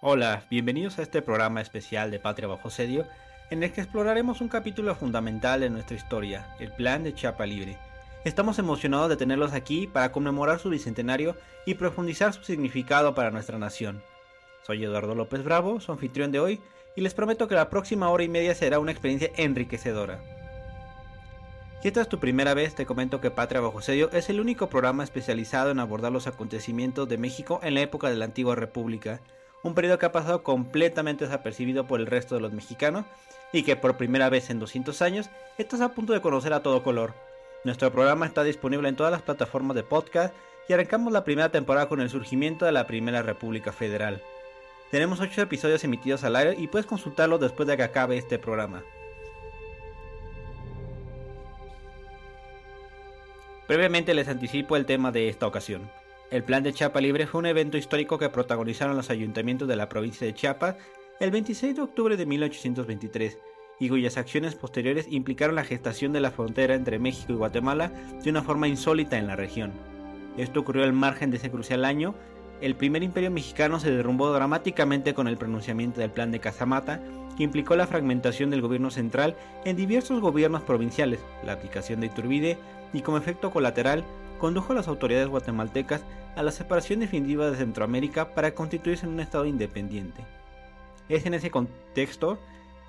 [0.00, 3.04] Hola, bienvenidos a este programa especial de Patria Bajo Sedio,
[3.50, 7.78] en el que exploraremos un capítulo fundamental en nuestra historia, el plan de Chiapa Libre.
[8.24, 11.34] Estamos emocionados de tenerlos aquí para conmemorar su bicentenario
[11.66, 14.00] y profundizar su significado para nuestra nación.
[14.64, 16.60] Soy Eduardo López Bravo, su anfitrión de hoy,
[16.94, 20.20] y les prometo que la próxima hora y media será una experiencia enriquecedora.
[21.82, 24.68] Si esta es tu primera vez, te comento que Patria Bajo Sedio es el único
[24.68, 29.20] programa especializado en abordar los acontecimientos de México en la época de la antigua República,
[29.62, 33.04] un periodo que ha pasado completamente desapercibido por el resto de los mexicanos
[33.52, 36.82] y que por primera vez en 200 años estás a punto de conocer a todo
[36.82, 37.14] color.
[37.64, 40.34] Nuestro programa está disponible en todas las plataformas de podcast
[40.68, 44.22] y arrancamos la primera temporada con el surgimiento de la Primera República Federal.
[44.90, 48.82] Tenemos 8 episodios emitidos al aire y puedes consultarlos después de que acabe este programa.
[53.66, 55.90] Brevemente les anticipo el tema de esta ocasión.
[56.30, 59.88] El Plan de Chiapa Libre fue un evento histórico que protagonizaron los ayuntamientos de la
[59.88, 60.76] provincia de Chiapas
[61.20, 63.38] el 26 de octubre de 1823
[63.80, 68.28] y cuyas acciones posteriores implicaron la gestación de la frontera entre México y Guatemala de
[68.28, 69.72] una forma insólita en la región.
[70.36, 72.14] Esto ocurrió al margen de ese crucial año.
[72.60, 77.00] El primer imperio mexicano se derrumbó dramáticamente con el pronunciamiento del Plan de Casamata,
[77.38, 79.34] que implicó la fragmentación del gobierno central
[79.64, 82.58] en diversos gobiernos provinciales, la aplicación de Iturbide
[82.92, 84.04] y como efecto colateral
[84.38, 86.02] condujo a las autoridades guatemaltecas
[86.36, 90.24] a la separación definitiva de Centroamérica para constituirse en un estado independiente.
[91.08, 92.38] Es en ese contexto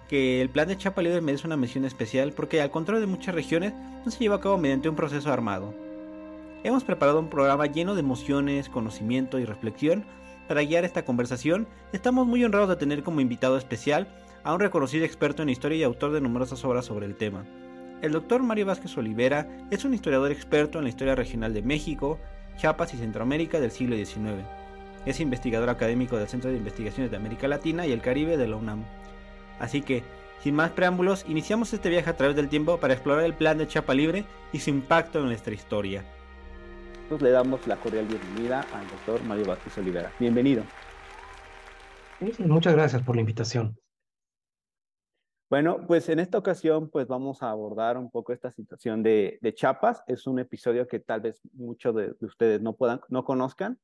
[0.07, 3.35] que el plan de Chapa Libre merece una mención especial porque al contrario de muchas
[3.35, 3.73] regiones
[4.05, 5.73] no se lleva a cabo mediante un proceso armado.
[6.63, 10.03] Hemos preparado un programa lleno de emociones, conocimiento y reflexión.
[10.47, 14.07] Para guiar esta conversación, estamos muy honrados de tener como invitado especial
[14.43, 17.45] a un reconocido experto en historia y autor de numerosas obras sobre el tema.
[18.01, 22.17] El doctor Mario Vázquez Olivera es un historiador experto en la historia regional de México,
[22.55, 24.45] Chiapas y Centroamérica del siglo XIX.
[25.05, 28.55] Es investigador académico del Centro de Investigaciones de América Latina y el Caribe de la
[28.55, 28.85] UNAM.
[29.59, 30.03] Así que,
[30.41, 33.67] sin más preámbulos, iniciamos este viaje a través del tiempo para explorar el plan de
[33.67, 34.23] Chiapa Libre
[34.53, 36.05] y su impacto en nuestra historia.
[37.09, 40.11] Pues le damos la cordial bienvenida al doctor Mario Vázquez Olivera.
[40.19, 40.63] Bienvenido.
[42.39, 43.78] Muchas gracias por la invitación.
[45.49, 49.53] Bueno, pues en esta ocasión pues vamos a abordar un poco esta situación de, de
[49.53, 50.03] Chiapas.
[50.05, 53.79] Es un episodio que tal vez muchos de, ustedes no puedan, no conozcan.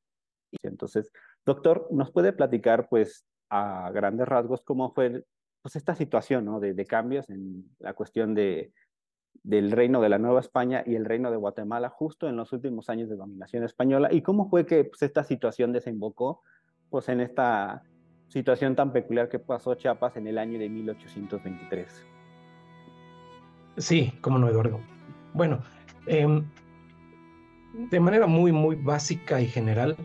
[0.62, 1.12] Entonces,
[1.44, 5.24] doctor, ¿nos puede platicar pues a grandes rasgos cómo fue
[5.60, 6.60] pues esta situación ¿no?
[6.60, 8.72] de, de cambios en la cuestión de,
[9.42, 12.88] del reino de la Nueva España y el reino de Guatemala justo en los últimos
[12.90, 16.42] años de dominación española y cómo fue que pues, esta situación desembocó
[16.90, 17.82] pues en esta
[18.28, 22.06] situación tan peculiar que pasó Chiapas en el año de 1823.
[23.76, 24.80] Sí, cómo no, Eduardo.
[25.34, 25.60] Bueno,
[26.06, 26.44] em,
[27.90, 29.96] de manera muy, muy básica y general,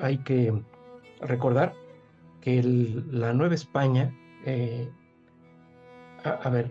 [0.00, 0.52] hay que
[1.20, 1.72] recordar
[2.40, 4.12] que la Nueva España,
[4.44, 4.90] eh,
[6.24, 6.70] a, ver,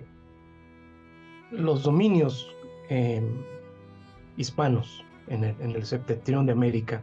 [1.52, 2.54] los dominios
[2.90, 3.44] em,
[4.36, 5.84] hispanos en el, en el
[6.46, 7.02] de América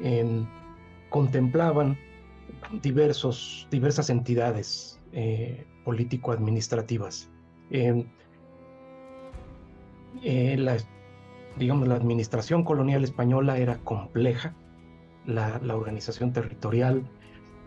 [0.00, 0.46] em,
[1.08, 1.96] contemplaban
[2.82, 7.28] diversos, diversas entidades eh, político-administrativas.
[7.70, 8.04] Em,
[10.22, 10.76] eh, la,
[11.56, 14.54] digamos, la administración colonial española era compleja,
[15.26, 17.02] la, organización territorial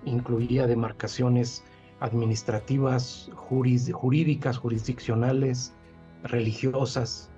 [0.05, 1.63] incluía demarcaciones
[1.99, 5.73] administrativas, jurídicas, jurisdiccionales,
[6.23, 7.29] religiosas,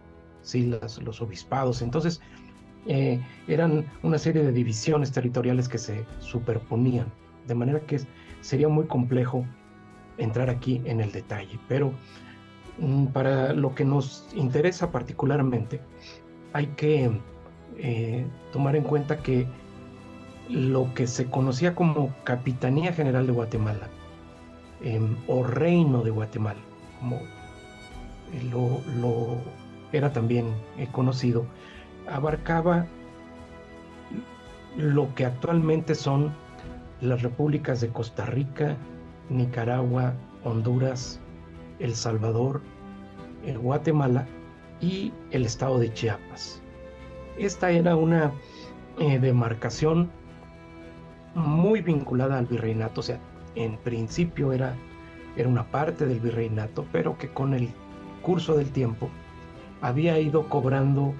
[0.42, 0.72] ¿sí?
[1.02, 1.82] los obispados.
[1.82, 2.22] Entonces,
[2.88, 7.12] eh, eran una serie de divisiones territoriales que se superponían
[7.48, 8.00] de manera que
[8.42, 9.46] sería muy complejo
[10.18, 11.92] entrar aquí en el detalle, pero
[12.80, 15.82] mm, para lo que nos interesa particularmente,
[16.54, 17.12] hay que
[17.78, 19.48] eh, tomar en cuenta que
[20.50, 23.90] lo que se conocía como Capitanía General de Guatemala
[24.82, 26.60] em, o Reino de Guatemala,
[27.00, 27.20] como
[28.52, 29.38] lo,
[29.92, 30.46] era también
[30.78, 31.46] eh, conocido,
[32.08, 32.86] abarcaba
[34.78, 36.34] lo que actualmente son
[37.06, 38.76] las repúblicas de Costa Rica,
[39.30, 40.14] Nicaragua,
[40.44, 41.20] Honduras,
[41.80, 42.62] El Salvador,
[43.46, 44.28] el Guatemala
[44.82, 46.62] y el estado de Chiapas.
[47.38, 48.32] Esta era una
[49.00, 50.10] eh, demarcación
[51.36, 53.20] muy vinculada al virreinato, o sea,
[53.56, 54.76] en principio era,
[55.36, 57.70] era una parte del virreinato, pero que con el
[58.22, 59.10] curso del tiempo
[59.82, 61.14] había ido cobrando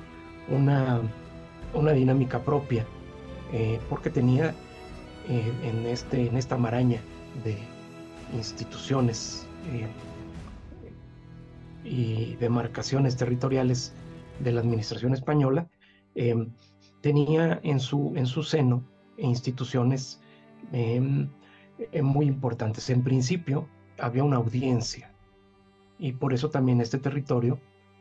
[0.50, 1.02] una,
[1.74, 2.86] una dinámica propia,
[3.52, 4.56] eh, porque tenía
[5.30, 7.02] eh, en, este, en esta maraña
[7.44, 7.58] de
[8.34, 9.88] instituciones eh,
[11.84, 13.94] y demarcaciones territoriales
[14.40, 15.68] de la administración española,
[16.16, 16.50] em,
[17.02, 18.84] tenía en su, en su seno
[19.18, 20.20] instituciones
[20.72, 22.90] eh, muy importantes.
[22.90, 23.68] En principio
[24.00, 25.12] había una audiencia
[26.00, 27.60] y por eso también este territorio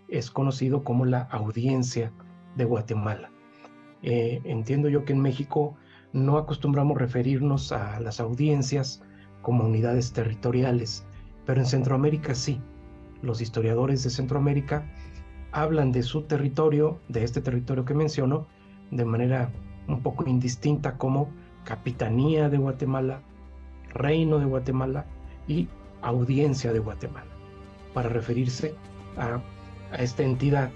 [0.08, 2.12] es conocido como la audiencia
[2.56, 3.30] de Guatemala.
[4.02, 5.76] Eh, entiendo yo que en México
[6.14, 9.02] no acostumbramos referirnos a las audiencias
[9.42, 11.04] como unidades territoriales,
[11.44, 12.60] pero en Centroamérica sí.
[13.20, 14.86] Los historiadores de Centroamérica
[15.50, 18.46] hablan de su territorio, de este territorio que menciono,
[18.92, 19.50] de manera
[19.88, 21.30] un poco indistinta como
[21.64, 23.20] Capitanía de Guatemala,
[23.92, 25.06] Reino de Guatemala
[25.48, 25.68] y
[26.00, 27.30] Audiencia de Guatemala,
[27.92, 28.74] para referirse
[29.16, 29.42] a,
[29.98, 30.70] esta entidad.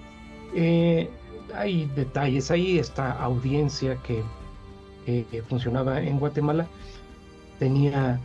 [0.53, 1.09] Eh,
[1.55, 4.21] hay detalles ahí, esta audiencia que,
[5.47, 6.67] funcionaba en Guatemala
[7.59, 8.19] tenía,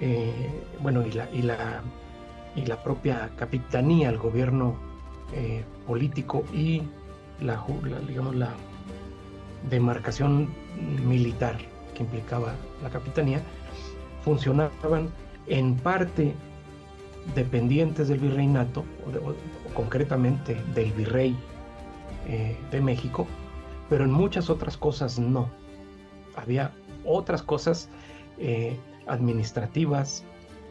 [0.00, 0.32] eh,
[0.80, 1.82] bueno, y la, y, la,
[2.56, 4.76] y la propia capitanía, el gobierno
[5.34, 6.82] eh, político y
[7.40, 7.62] la,
[8.06, 8.50] digamos, la
[9.70, 10.48] demarcación
[11.06, 11.58] militar
[11.94, 13.42] que implicaba la capitanía,
[14.24, 15.10] funcionaban
[15.46, 16.34] en parte
[17.34, 19.34] dependientes del virreinato, o,
[19.74, 21.36] concretamente del virrey
[22.26, 23.26] eh, de México,
[23.90, 25.50] pero en muchas otras cosas no.
[26.38, 26.72] Había
[27.04, 27.88] otras cosas
[28.38, 28.76] eh,
[29.06, 30.24] administrativas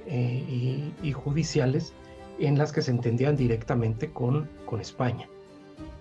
[0.05, 1.93] eh, y, judiciales
[2.39, 5.27] en las que se entendían directamente con, con España.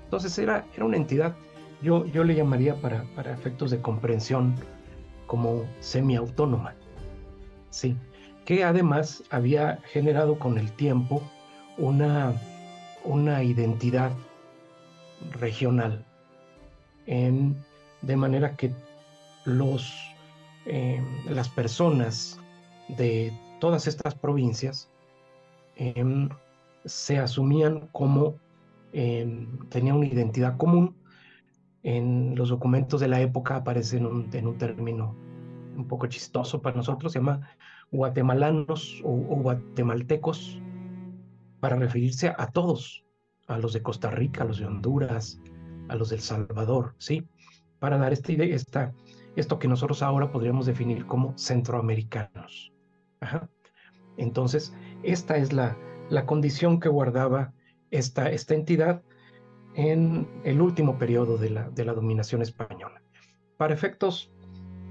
[0.04, 1.34] Entonces era, era una entidad,
[1.82, 4.54] yo, yo le llamaría para, para efectos de comprensión
[5.26, 6.74] como semiautónoma,
[7.70, 7.96] sí,
[8.44, 11.20] que además había generado con el tiempo
[11.78, 12.32] una,
[13.04, 14.12] una identidad
[15.32, 16.04] regional,
[17.06, 17.56] en,
[18.02, 18.72] de manera que
[19.46, 19.94] los,
[20.66, 22.38] eh, las personas
[22.88, 24.90] de todas estas provincias
[25.76, 26.28] em,
[26.84, 28.36] se asumían como
[28.92, 30.96] em, tenían una identidad común.
[31.82, 35.14] En los documentos de la época aparece en un, término
[35.76, 37.48] un poco chistoso para nosotros, se llama
[37.92, 40.60] guatemalanos o, guatemaltecos,
[41.60, 43.04] para referirse a, todos,
[43.46, 45.40] a los de Costa Rica, a los de Honduras,
[45.88, 47.24] a los del Salvador, ¿sí?
[47.78, 48.92] Para dar esta idea, esta,
[49.36, 52.72] esto que nosotros ahora podríamos definir como centroamericanos.
[54.16, 55.76] Entonces, esta es la,
[56.08, 57.52] la condición que guardaba
[57.90, 59.02] esta, esta entidad
[59.74, 63.02] en el último periodo de la, de la dominación española.
[63.58, 64.32] Para efectos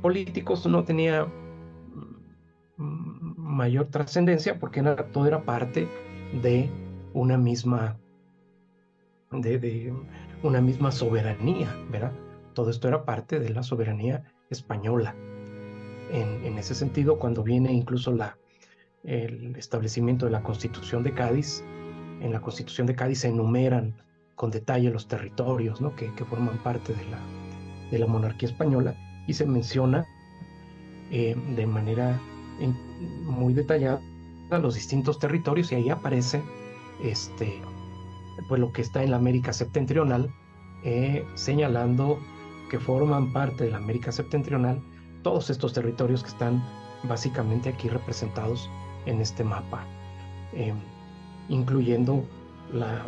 [0.01, 1.25] políticos no tenía
[2.77, 5.88] mm, mayor trascendencia porque todo era parte
[6.42, 6.69] de
[7.13, 7.97] una misma
[9.31, 9.94] de,
[10.44, 12.13] una misma soberanía, ¿verdad?
[12.53, 15.15] Todo esto era parte de la soberanía española.
[16.12, 18.38] En, ese sentido, cuando viene incluso la,
[19.03, 21.63] el establecimiento de la Constitución de Cádiz,
[22.21, 23.95] en la Constitución de Cádiz se enumeran
[24.36, 25.95] con detalle los territorios ¿no?
[25.95, 27.19] que, forman parte de la,
[27.92, 28.95] de la monarquía española
[29.27, 30.06] y se menciona
[31.12, 32.19] eh, de manera
[33.24, 34.00] muy detallada
[34.50, 36.42] los distintos territorios y ahí aparece
[37.03, 37.62] este,
[38.47, 40.30] pues lo que está en la América septentrional,
[40.83, 42.19] eh, señalando
[42.70, 44.82] que forman parte de la América septentrional
[45.24, 46.64] todos estos territorios que están
[47.04, 48.70] básicamente aquí representados
[49.06, 49.84] en este mapa,
[50.54, 50.74] eh,
[51.50, 52.24] incluyendo
[52.74, 53.06] la,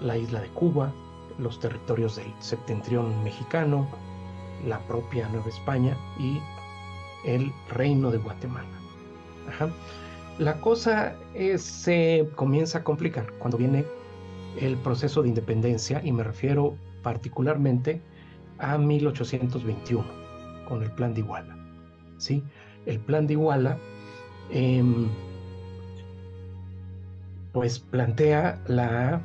[0.00, 0.92] la isla de Cuba,
[1.38, 3.88] los territorios del septentrión mexicano,
[4.66, 6.40] la propia Nueva España y
[7.24, 8.68] el reino de Guatemala.
[10.38, 11.16] La cosa
[11.56, 13.84] se comienza a complicar cuando viene
[14.58, 18.00] el proceso de independencia y me refiero particularmente
[18.60, 20.04] a 1821
[20.68, 21.56] con el plan de Iguala.
[22.18, 22.42] ¿sí?
[22.86, 23.78] El plan de Iguala
[24.50, 25.08] em,
[27.52, 29.20] pues plantea la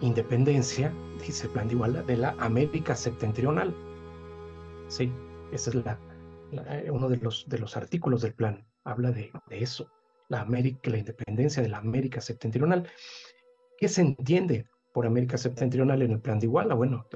[0.00, 0.92] independencia,
[1.24, 3.74] dice el plan de Iguala, de la América septentrional.
[4.88, 5.12] Sí,
[5.52, 5.98] ese es la,
[6.90, 9.90] uno de los, de los artículos del plan, habla de, eso,
[10.28, 12.88] la, América, la independencia de la América septentrional.
[13.78, 16.74] ¿Qué se entiende por América septentrional en el plan de Iguala?
[16.74, 17.06] Bueno,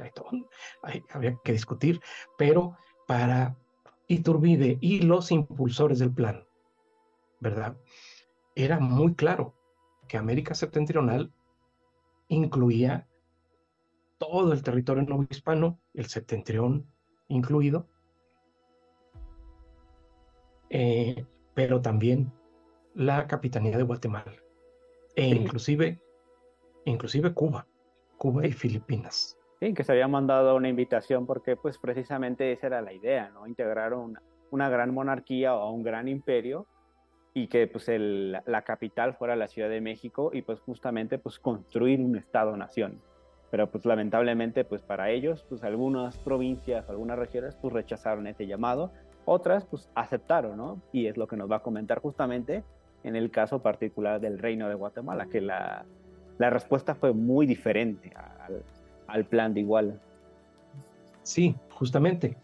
[1.10, 2.00] había que discutir,
[2.38, 3.56] pero para
[4.08, 6.44] Iturbide y los impulsores del plan,
[7.40, 7.76] ¿verdad?
[8.54, 9.54] Era muy claro
[10.08, 11.32] que América septentrional
[12.28, 13.08] incluía
[14.18, 16.86] todo el territorio no hispano, el septentrión
[17.28, 17.88] incluido,
[20.70, 22.32] eh, pero también
[22.94, 24.32] la capitanía de Guatemala
[25.16, 26.00] e inclusive,
[26.86, 27.66] inclusive Cuba,
[28.16, 29.36] Cuba y Filipinas.
[29.60, 33.46] Sí, que se había mandado una invitación porque pues precisamente esa era la idea, ¿no?
[33.46, 36.66] Integrar una, una gran monarquía o un gran imperio
[37.34, 41.38] y que pues el, la capital fuera la Ciudad de México y pues justamente pues
[41.38, 43.00] construir un Estado-nación.
[43.50, 48.92] Pero pues lamentablemente pues para ellos pues algunas provincias, algunas regiones pues rechazaron ese llamado
[49.24, 50.82] Otras pues aceptaron, ¿no?
[50.92, 52.64] Y es lo que nos va a comentar justamente
[53.04, 55.86] en el caso particular del Reino de Guatemala, que la,
[56.38, 58.62] la respuesta fue muy diferente al,
[59.06, 59.94] al, plan de Iguala.
[61.22, 62.36] Sí, justamente.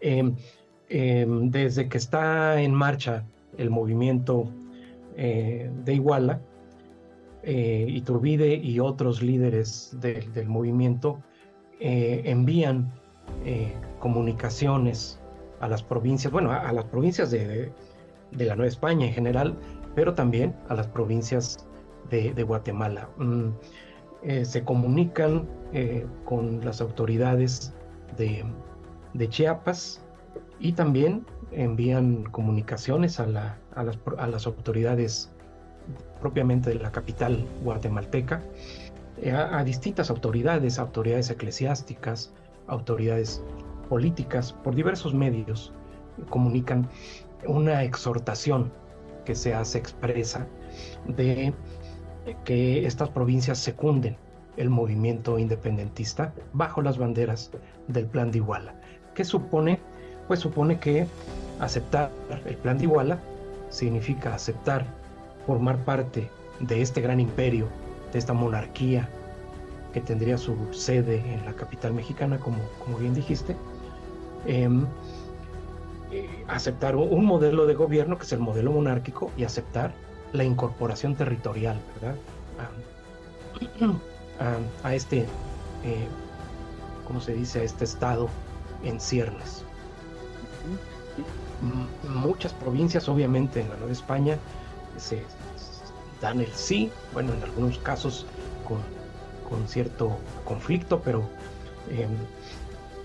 [0.00, 0.32] Eh,
[0.88, 3.24] eh, desde que está en marcha
[3.58, 4.50] el movimiento
[5.16, 6.40] eh, de Iguala,
[7.42, 11.20] eh, Iturbide y otros líderes de, del movimiento
[11.78, 12.92] eh, envían
[14.00, 15.20] comunicaciones
[15.60, 17.70] a las provincias, bueno, a, las provincias de,
[18.32, 19.56] de, la Nueva España en general,
[19.94, 21.64] pero también a las provincias
[22.08, 23.08] de, Guatemala.
[23.18, 23.48] Mm,
[24.22, 27.72] eh, se comunican eh, con las autoridades
[28.16, 28.44] de,
[29.28, 30.00] Chiapas
[30.60, 35.30] y también envían comunicaciones a, la, a, las, a las autoridades
[36.20, 38.42] propiamente de la capital guatemalteca,
[39.18, 42.32] eh, a, distintas autoridades, autoridades eclesiásticas,
[42.68, 43.42] autoridades
[43.88, 45.72] políticas, por diversos medios,
[46.28, 46.88] comunican
[47.46, 48.72] una exhortación
[49.24, 50.46] que se hace expresa
[51.06, 51.52] de
[52.44, 54.16] que estas provincias secunden
[54.56, 57.50] el movimiento independentista bajo las banderas
[57.88, 58.74] del Plan de Iguala,
[59.14, 59.80] que supone,
[60.28, 61.06] pues supone que
[61.60, 62.10] aceptar
[62.46, 63.18] el Plan de Iguala
[63.70, 64.86] significa aceptar
[65.46, 66.28] formar parte
[66.60, 67.68] de este gran imperio,
[68.12, 69.08] de esta monarquía
[69.92, 73.56] que tendría su sede en la capital mexicana, como, como bien dijiste,
[74.46, 74.68] eh,
[76.12, 79.92] eh, aceptar un modelo de gobierno que es el modelo monárquico y aceptar
[80.32, 82.16] la incorporación territorial, ¿verdad?
[84.40, 85.20] A, a, a este,
[85.84, 86.08] eh,
[87.06, 87.60] ¿cómo se dice?
[87.60, 88.28] A este estado
[88.84, 89.64] en ciernes.
[92.08, 94.38] Muchas provincias, obviamente, en la Nueva España
[94.96, 95.22] se
[96.20, 98.26] dan el sí, bueno, en algunos casos
[98.66, 98.78] con,
[99.48, 101.22] con cierto conflicto, pero
[101.90, 102.06] eh,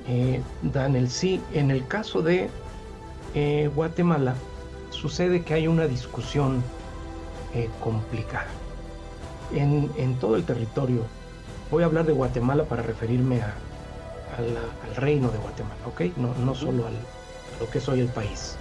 [0.08, 1.41] eh, dan el sí.
[1.53, 2.50] En el caso de
[3.34, 4.36] eh, Guatemala,
[4.89, 6.63] sucede que hay una discusión
[7.56, 8.48] eh, complicada.
[9.54, 11.04] En, en, todo el territorio,
[11.72, 13.54] voy a hablar de Guatemala para referirme a,
[14.38, 14.60] a la,
[14.90, 16.02] al reino de Guatemala, ¿ok?
[16.18, 18.58] No, no solo al, a lo que es hoy el país,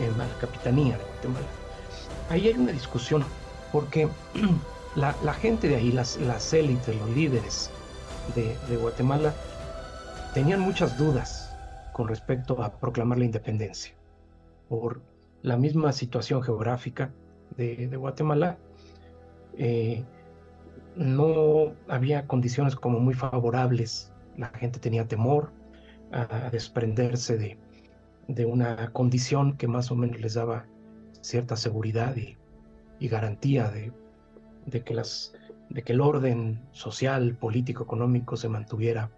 [0.00, 1.46] a la capitanía de Guatemala.
[2.30, 3.24] Ahí hay una discusión,
[3.70, 4.08] porque
[4.96, 7.70] la, la gente de ahí, las, las élites, los líderes
[8.34, 9.32] de, de Guatemala,
[10.34, 11.54] tenían muchas dudas
[11.92, 13.94] con respecto a proclamar la independencia
[14.68, 15.00] por
[15.42, 17.12] la misma situación geográfica
[17.56, 18.58] de, Guatemala.
[19.56, 20.04] Eh,
[20.96, 24.12] no había condiciones como muy favorables.
[24.36, 25.52] La gente tenía temor
[26.12, 27.58] a, desprenderse de,
[28.28, 30.66] de, una condición que más o menos les daba
[31.20, 32.36] cierta seguridad y,
[32.98, 33.92] y garantía de,
[34.66, 35.34] de, que las,
[35.70, 39.10] de que el orden social, político, económico se mantuviera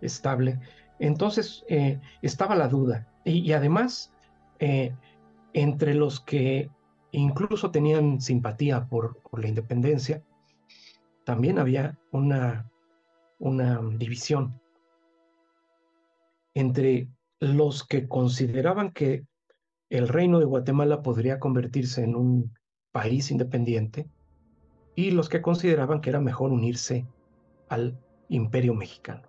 [0.00, 0.58] estable.
[0.98, 3.08] Entonces eh, estaba la duda.
[3.24, 4.12] Y, y además,
[4.58, 4.94] eh,
[5.52, 6.70] entre los que
[7.18, 10.22] incluso tenían simpatía por, la independencia,
[11.24, 12.70] también había una,
[13.38, 14.60] una división
[16.54, 17.08] entre
[17.40, 19.26] los que consideraban que
[19.90, 22.52] el reino de Guatemala podría convertirse en un
[22.92, 24.08] país independiente
[24.94, 27.06] y los que consideraban que era mejor unirse
[27.68, 29.22] al imperio mexicano.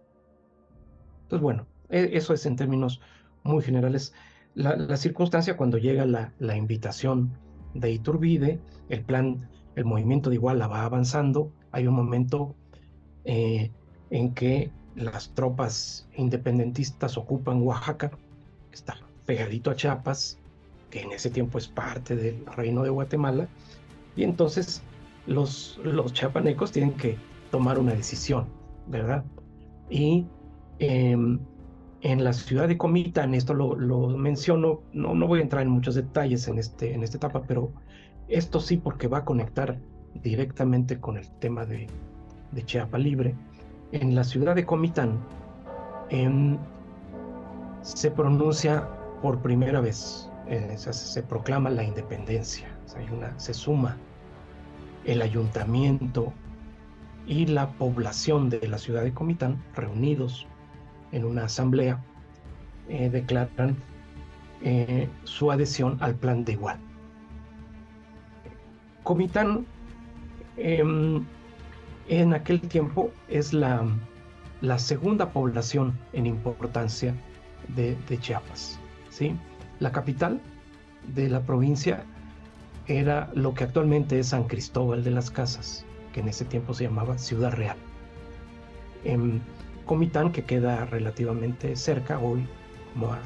[1.23, 3.01] Entonces, bueno, eso es en términos
[3.43, 4.13] muy generales.
[4.53, 7.37] La, la circunstancia cuando llega la, la, invitación
[7.75, 12.55] de Iturbide, el plan, el movimiento de Iguala va avanzando, hay un momento
[13.25, 13.69] eh,
[14.09, 18.11] en que las tropas independentistas ocupan Oaxaca,
[18.71, 20.39] está pegadito a Chiapas,
[20.89, 23.47] que en ese tiempo es parte del reino de Guatemala,
[24.15, 24.81] y entonces
[25.27, 27.17] los, los chiapanecos tienen que
[27.51, 28.45] tomar una decisión,
[28.87, 29.25] ¿verdad?
[29.89, 30.25] Y
[30.79, 31.17] eh,
[32.05, 35.95] en la ciudad de Comitán, esto lo, menciono, no, no, voy a entrar en muchos
[35.95, 37.71] detalles en, este, en esta etapa, pero
[38.27, 39.79] esto sí porque va a conectar
[40.21, 41.87] directamente con el tema de,
[42.51, 43.33] de Chiapa Libre.
[43.91, 45.17] En la ciudad de Comitán
[46.11, 46.59] eh,
[47.81, 48.87] se pronuncia
[49.23, 52.67] por primera vez, eh, se, proclama la independencia,
[53.37, 53.97] se suma
[55.05, 56.31] el ayuntamiento
[57.25, 60.47] y la población de la ciudad de Comitán reunidos
[61.11, 62.03] en una asamblea,
[62.89, 63.75] eh, declaran
[64.61, 66.79] eh, su adhesión al plan de igual.
[69.03, 69.65] Comitán
[70.57, 70.83] eh,
[72.07, 73.85] en aquel tiempo es la,
[74.61, 77.13] la, segunda población en importancia
[77.75, 78.79] de, de Chiapas.
[79.09, 79.35] ¿sí?
[79.79, 80.41] La capital
[81.13, 82.03] de la provincia
[82.87, 86.85] era lo que actualmente es San Cristóbal de las Casas, que en ese tiempo se
[86.85, 87.77] llamaba Ciudad Real.
[89.03, 89.39] Eh,
[89.85, 92.47] Comitán, que queda relativamente cerca hoy,
[92.93, 93.19] como a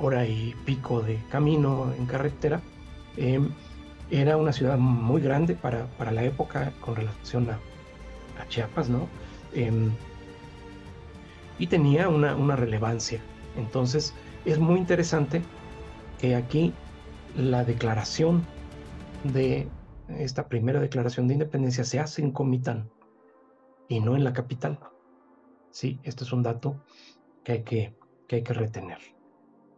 [0.00, 2.60] hora y pico de camino en carretera.
[3.16, 3.50] Em,
[4.10, 7.58] era una ciudad muy grande para, para la época con relación a,
[8.48, 9.06] Chiapas, ¿no?
[9.52, 9.90] Em,
[11.58, 13.20] y tenía una, una relevancia.
[13.56, 14.14] Entonces,
[14.46, 15.42] es muy interesante
[16.18, 16.72] que aquí
[17.36, 18.46] la declaración
[19.24, 19.68] de
[20.08, 22.90] esta primera declaración de independencia se hace en Comitán
[23.88, 24.78] y no en la capital.
[25.70, 26.82] Sí, este es un dato
[27.44, 27.94] que hay que,
[28.26, 28.98] que, hay que retener.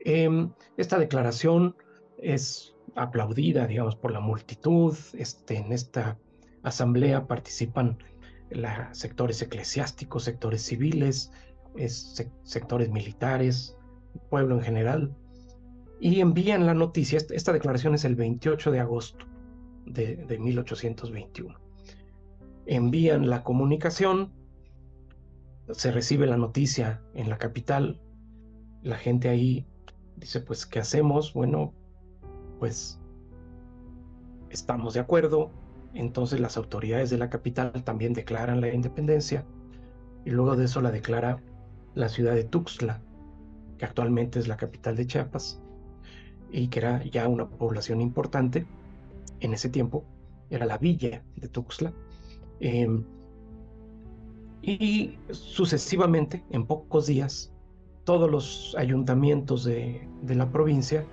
[0.01, 1.77] Em, esta declaración
[2.19, 4.97] es aplaudida, digamos, por la multitud.
[5.15, 6.19] Este, en esta
[6.63, 7.99] asamblea participan
[8.93, 11.31] sectores eclesiásticos, sectores civiles,
[12.43, 13.77] sectores militares,
[14.29, 15.17] pueblo en general,
[16.01, 17.19] y envían la noticia.
[17.31, 19.25] Esta, declaración es el 28 de agosto
[19.87, 21.59] de, de 1821.
[22.67, 24.33] Envían la comunicación,
[25.71, 28.01] se recibe la noticia en la capital,
[28.83, 29.67] la gente ahí
[30.17, 31.33] dice, pues, ¿qué hacemos?
[31.33, 31.73] Bueno,
[32.59, 33.01] pues
[34.51, 35.51] estamos de acuerdo,
[35.95, 39.45] entonces las autoridades de la capital también declaran la independencia
[40.25, 41.43] y luego de eso la declara
[41.95, 43.01] la ciudad de Tuxtla,
[43.79, 45.61] que actualmente es la capital de Chiapas
[46.51, 48.67] y que era ya una población importante.
[49.41, 50.05] En ese tiempo
[50.51, 51.93] era la villa de Tuxtla.
[52.61, 53.05] Em,
[54.63, 57.53] y sucesivamente, en pocos días,
[58.05, 61.05] todos los ayuntamientos de, la provincia,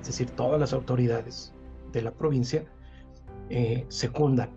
[0.00, 1.54] es decir, todas las autoridades
[1.92, 2.64] de la provincia,
[3.50, 4.50] eh, secundan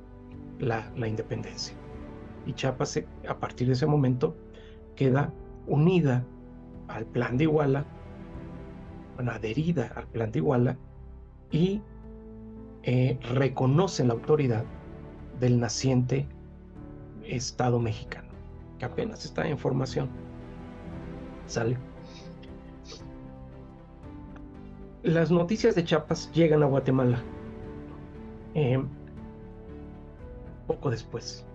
[0.59, 1.75] la, independencia.
[2.45, 4.35] Y Chiapas, a partir de ese momento,
[4.95, 5.33] queda
[5.67, 6.25] unida
[6.87, 7.85] al plan de Iguala,
[9.15, 10.77] bueno, adherida al plan de Iguala,
[11.51, 11.81] y
[12.83, 14.65] eh, reconoce la autoridad
[15.39, 16.27] del naciente
[17.23, 18.30] Estado mexicano,
[18.81, 20.09] que apenas está en formación.
[21.45, 21.77] Sale.
[25.03, 27.21] Las noticias de Chiapas llegan a Guatemala
[28.55, 28.83] eh,
[30.65, 31.45] poco después.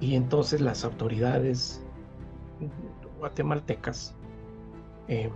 [0.00, 1.84] Y entonces las autoridades
[3.18, 4.14] guatemaltecas
[5.08, 5.30] eh,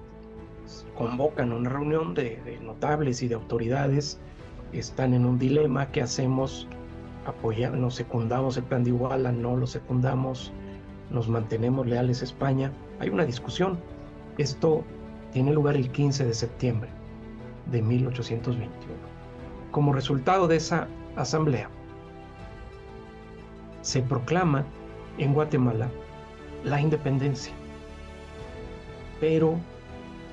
[0.96, 4.18] convocan una reunión de, notables y de autoridades,
[4.72, 6.66] están en un dilema, ¿qué hacemos?
[7.26, 10.50] Apoyamos, secundamos el plan de Iguala, no lo secundamos,
[11.10, 12.72] nos mantenemos leales a España.
[13.00, 13.78] Hay una discusión.
[14.38, 14.84] Esto
[15.32, 16.90] tiene lugar el 15 de septiembre
[17.70, 18.94] de 1821.
[19.70, 21.68] Como resultado de esa asamblea,
[23.82, 24.64] se proclama
[25.18, 25.88] en Guatemala
[26.64, 27.52] la independencia
[29.20, 29.58] pero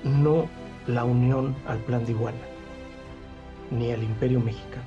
[0.03, 0.47] no
[0.87, 2.37] la unión al plan de Iguala,
[3.71, 4.83] ni al imperio mexicano.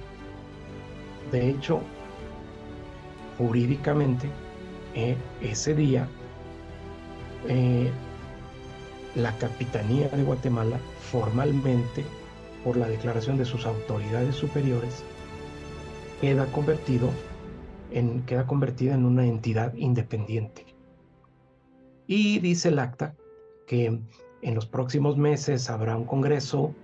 [1.33, 1.81] De hecho,
[3.37, 4.31] jurídicamente,
[4.99, 6.09] eh, ese día,
[7.47, 7.89] eh,
[9.15, 12.05] la Capitanía de Guatemala, formalmente,
[12.65, 15.05] por la declaración de sus autoridades superiores,
[16.21, 17.11] queda, convertido
[17.93, 20.67] en, queda convertida en una entidad independiente.
[22.09, 23.15] Y dice el acta
[23.69, 24.01] que
[24.43, 26.75] en los próximos meses habrá un congreso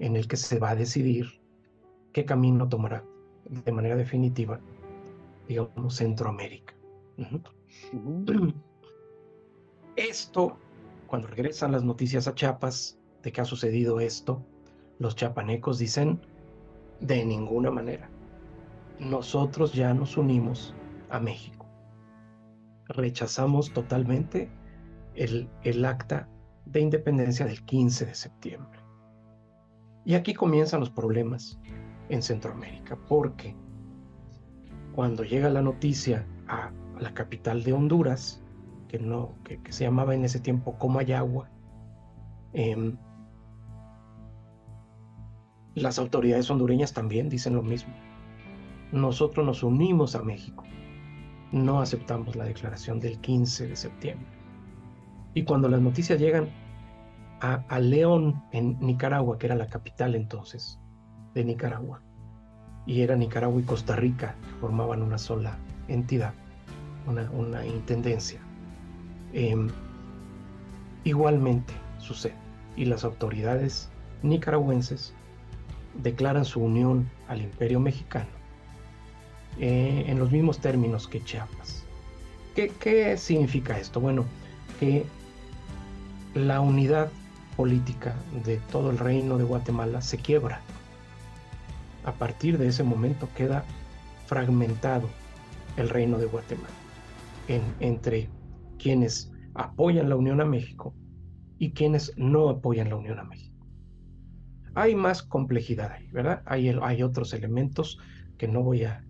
[0.00, 1.40] en el que se va a decidir
[2.12, 3.04] qué camino tomará
[3.48, 4.58] de manera definitiva,
[5.46, 6.74] digamos, Centroamérica.
[9.96, 10.56] Esto,
[11.06, 14.42] cuando regresan las noticias a Chiapas de que ha sucedido esto,
[14.98, 16.20] los chapanecos dicen,
[17.00, 18.08] de ninguna manera,
[18.98, 20.74] nosotros ya nos unimos
[21.10, 21.66] a México.
[22.88, 24.50] Rechazamos totalmente
[25.14, 26.28] el, acta
[26.64, 28.80] de independencia del 15 de septiembre.
[30.04, 31.60] Y aquí comienzan los problemas
[32.08, 33.54] en Centroamérica, porque
[34.94, 38.42] cuando llega la noticia a la capital de Honduras,
[38.88, 41.50] que, no, que, se llamaba en ese tiempo Comayagua,
[42.52, 42.96] em,
[45.74, 47.94] las autoridades hondureñas también dicen lo mismo.
[48.92, 50.64] Nosotros nos unimos a México,
[51.50, 54.28] no aceptamos la declaración del 15 de septiembre.
[55.34, 56.50] Y cuando las noticias llegan
[57.40, 60.78] a, León, en Nicaragua, que era la capital entonces
[61.34, 62.02] de Nicaragua,
[62.86, 66.34] y era Nicaragua y Costa Rica, que formaban una sola entidad,
[67.06, 68.40] una, intendencia.
[69.32, 69.68] Em,
[71.04, 72.34] igualmente sucede,
[72.76, 73.88] y las autoridades
[74.22, 75.14] nicaragüenses
[76.02, 78.30] declaran su unión al imperio mexicano
[79.58, 81.84] eh, en los mismos términos que Chiapas.
[82.54, 84.00] ¿Qué, ¿Qué, significa esto?
[84.00, 84.24] Bueno,
[84.78, 85.04] que
[86.34, 87.10] la unidad
[87.56, 90.60] política de todo el reino de Guatemala se quiebra.
[92.04, 93.64] A partir de ese momento queda
[94.26, 95.08] fragmentado
[95.76, 96.81] el reino de Guatemala
[97.48, 98.28] entre
[98.78, 100.94] quienes apoyan la unión a México
[101.62, 103.68] y quienes no apoyan la Unión a México.
[104.74, 106.42] Hay más complejidad ahí, ¿verdad?
[106.44, 108.00] Hay, otros elementos
[108.36, 109.04] que no voy a,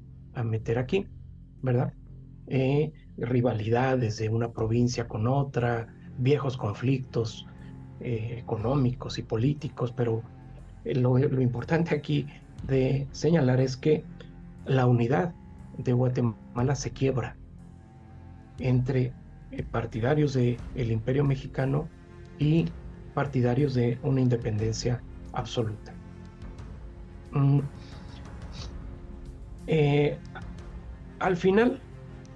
[0.45, 1.07] meter aquí,
[1.63, 1.95] ¿verdad?
[2.49, 7.47] Eh, rivalidades de una provincia con otra, viejos conflictos
[8.01, 10.23] eh, económicos y políticos, pero
[10.85, 12.27] eh, lo, importante aquí
[12.67, 14.05] de señalar es que
[14.67, 15.35] la unidad
[15.79, 17.39] de Guatemala se quiebra
[18.59, 19.13] entre
[19.71, 20.59] partidarios del
[20.91, 21.89] imperio mexicano
[22.39, 22.67] y
[23.15, 25.93] partidarios de una independencia absoluta.
[27.33, 27.61] Mm.
[29.67, 30.19] Eh,
[31.19, 31.81] al final,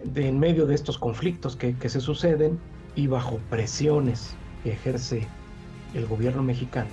[0.04, 2.58] de en medio de estos conflictos que, que se suceden
[2.94, 5.26] y bajo presiones que ejerce
[5.94, 6.90] el gobierno mexicano,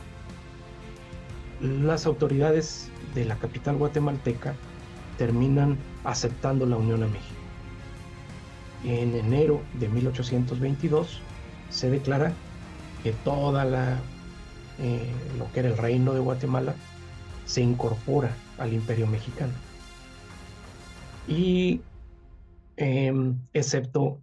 [1.61, 4.55] las autoridades de la capital guatemalteca
[5.17, 7.42] terminan aceptando la Unión a México.
[8.83, 11.21] En enero de 1822
[11.69, 12.33] se declara
[13.01, 13.99] que toda la
[14.79, 16.75] eh, lo que era el reino de Guatemala
[17.45, 19.53] se incorpora al imperio mexicano.
[21.27, 21.81] Y
[22.75, 24.21] em, excepto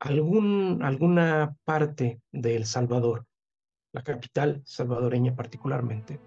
[0.00, 3.26] algún, alguna parte de El Salvador,
[3.92, 6.20] la capital salvadoreña particularmente,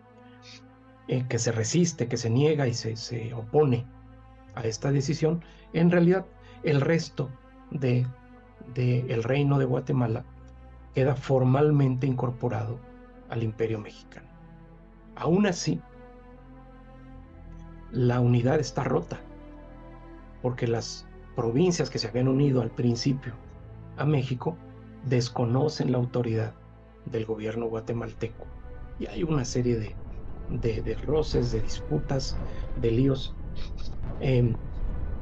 [1.07, 3.85] eh, que se resiste, que se niega y se, se, opone
[4.55, 6.25] a esta decisión, en realidad
[6.63, 7.29] el resto
[7.71, 8.05] de,
[8.73, 10.25] de reino de Guatemala
[10.93, 12.79] queda formalmente incorporado
[13.29, 14.27] al imperio mexicano.
[15.15, 15.81] Aún así,
[17.91, 19.19] la unidad está rota,
[20.41, 23.33] porque las provincias que se habían unido al principio
[23.97, 24.57] a México
[25.05, 26.53] desconocen la autoridad
[27.05, 28.45] del gobierno guatemalteco.
[28.99, 32.35] Y hay una serie de, de, roces, de disputas,
[32.81, 33.35] de líos
[34.19, 34.55] em,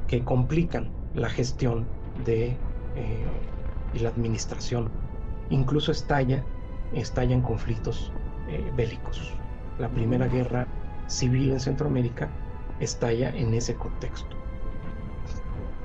[0.08, 1.86] que complican la gestión
[2.24, 2.56] de, eh,
[3.94, 4.90] y la administración
[5.50, 6.44] incluso estalla,
[6.92, 8.12] estallan conflictos
[8.48, 9.34] eh, bélicos.
[9.78, 10.66] La primera guerra
[11.06, 12.28] civil en Centroamérica
[12.80, 14.36] estalla en ese contexto.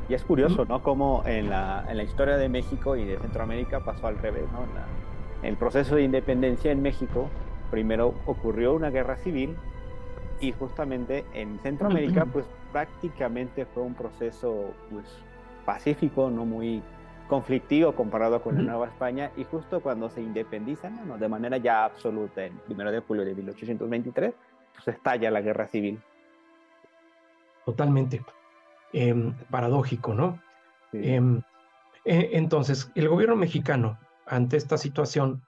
[0.09, 0.83] Y es curioso, ¿no?
[0.83, 4.63] Cómo en la, en la historia de México y de Centroamérica pasó al revés, ¿no?
[4.63, 7.27] En, el proceso de independencia en México,
[7.71, 9.55] primero ocurrió una guerra civil
[10.39, 15.05] y justamente en Centroamérica, pues prácticamente fue un proceso, pues,
[15.65, 16.81] pacífico, no muy
[17.27, 22.43] conflictivo comparado con la Nueva España y justo cuando se independizan, de manera ya absoluta,
[22.43, 24.33] el 1 de julio de 1823,
[24.73, 25.97] pues estalla la guerra civil.
[27.65, 28.21] Totalmente.
[28.91, 30.41] Em, paradójico, ¿no?
[30.91, 31.41] Em,
[32.03, 35.41] e, entonces, el gobierno mexicano, ante esta situación,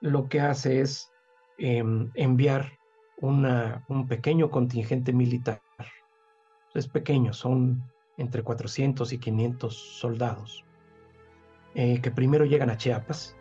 [0.00, 1.10] lo que hace es
[1.58, 2.70] em, enviar
[3.16, 5.60] una, un pequeño contingente militar.
[6.76, 7.82] Es pequeño, son
[8.18, 10.64] entre 400 y 500 soldados
[11.74, 13.34] eh, que primero llegan a Chiapas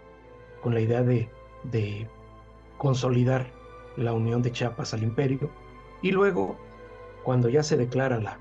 [0.61, 1.29] con la idea de,
[2.77, 3.47] consolidar
[3.97, 5.49] la unión de Chiapas al imperio
[6.01, 6.57] y luego
[7.23, 8.37] cuando ya se declara la,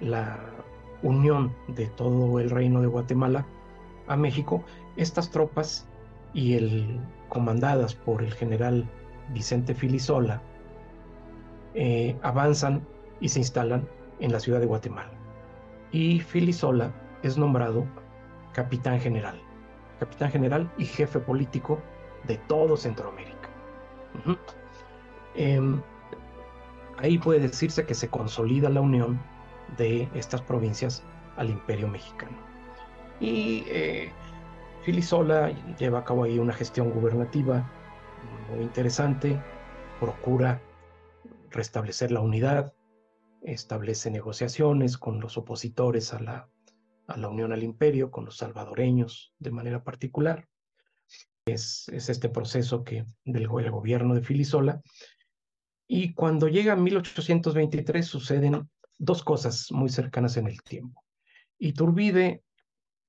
[0.00, 0.38] la
[1.02, 3.46] unión de todo el reino de Guatemala
[4.08, 4.64] a México,
[4.96, 5.86] estas tropas
[6.34, 8.88] y el comandadas por el general
[9.32, 10.42] Vicente Filisola
[11.74, 12.86] eh, avanzan
[13.20, 13.86] y se instalan
[14.20, 15.12] en la ciudad de Guatemala.
[15.92, 17.86] Y Filisola es nombrado
[18.52, 19.40] capitán general,
[19.98, 21.80] capitán general y jefe político
[22.26, 23.48] de todo Centroamérica.
[25.34, 25.80] Em,
[26.98, 29.20] ahí puede decirse que se consolida la unión
[29.76, 31.04] de estas provincias
[31.36, 32.36] al imperio mexicano.
[33.20, 34.10] Y eh,
[34.82, 37.70] Filisola lleva a cabo ahí una gestión gubernativa
[38.50, 39.40] muy interesante,
[40.00, 40.60] procura
[41.50, 42.72] restablecer la unidad,
[43.42, 46.48] establece negociaciones con los opositores a la
[47.08, 50.46] a la unión al imperio con los salvadoreños de manera particular.
[51.46, 54.82] Es, este proceso que del gobierno de Filisola.
[55.88, 61.02] Y cuando llega 1823 suceden dos cosas muy cercanas en el tiempo.
[61.58, 62.42] Iturbide,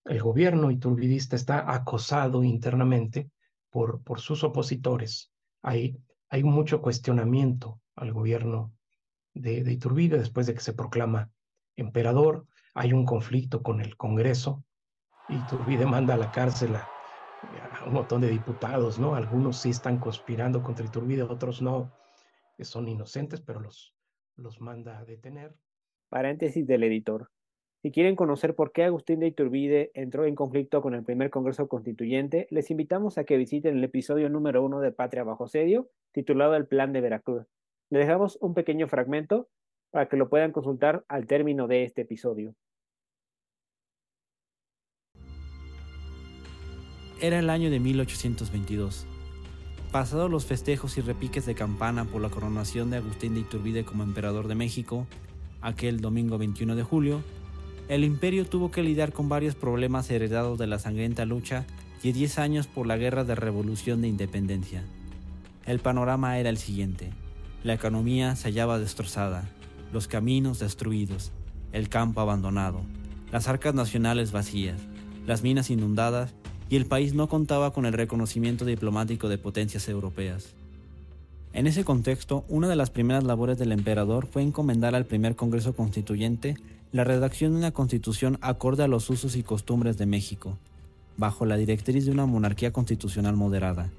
[0.06, 3.30] el gobierno iturbidista está acosado internamente
[3.70, 5.34] por, por sus opositores.
[5.62, 5.98] Hay,
[6.30, 8.72] hay mucho cuestionamiento al gobierno
[9.39, 11.32] de, de Iturbide después de que se proclama
[11.75, 14.63] emperador hay un conflicto con el Congreso
[15.28, 16.88] y Turbide manda a la cárcel a,
[17.86, 19.15] un montón de diputados, ¿no?
[19.15, 21.91] Algunos sí están conspirando contra Iturbide, otros no,
[22.58, 23.95] que son inocentes, pero los,
[24.36, 25.56] los manda a detener.
[26.10, 27.30] Paréntesis del editor.
[27.82, 31.69] Si quieren conocer por qué Agustín de Iturbide entró en conflicto con el primer Congreso
[31.69, 36.56] Constituyente, les invitamos a que visiten el episodio número uno de Patria Bajo Sedio, titulado
[36.56, 37.45] El Plan de Veracruz.
[37.89, 39.49] Les dejamos un pequeño fragmento
[39.91, 42.54] para que lo puedan consultar al término de este episodio.
[47.21, 49.08] Era el año de 1822.
[49.91, 54.04] Pasados los festejos y repiques de campana por la coronación de Agustín de Iturbide como
[54.04, 55.08] emperador de México,
[55.62, 57.23] aquel domingo 21 de julio,
[57.89, 61.65] el imperio tuvo que lidiar con varios problemas heredados de la sangrienta lucha
[62.04, 64.84] y 10 años por la guerra de revolución de independencia.
[65.65, 67.10] El panorama era el siguiente.
[67.62, 69.43] La economía se hallaba destrozada,
[69.91, 71.34] los caminos destruidos,
[71.74, 72.82] el campo abandonado,
[73.34, 74.80] las arcas nacionales vacías,
[75.28, 76.34] las minas inundadas
[76.69, 80.54] y el país no contaba con el reconocimiento diplomático de potencias europeas.
[81.52, 85.76] En ese contexto, una de las primeras labores del emperador fue encomendar al primer Congreso
[85.76, 86.56] Constituyente
[86.93, 90.58] la redacción de una constitución acorde a los usos y costumbres de México,
[91.17, 93.89] bajo la directriz de una monarquía constitucional moderada.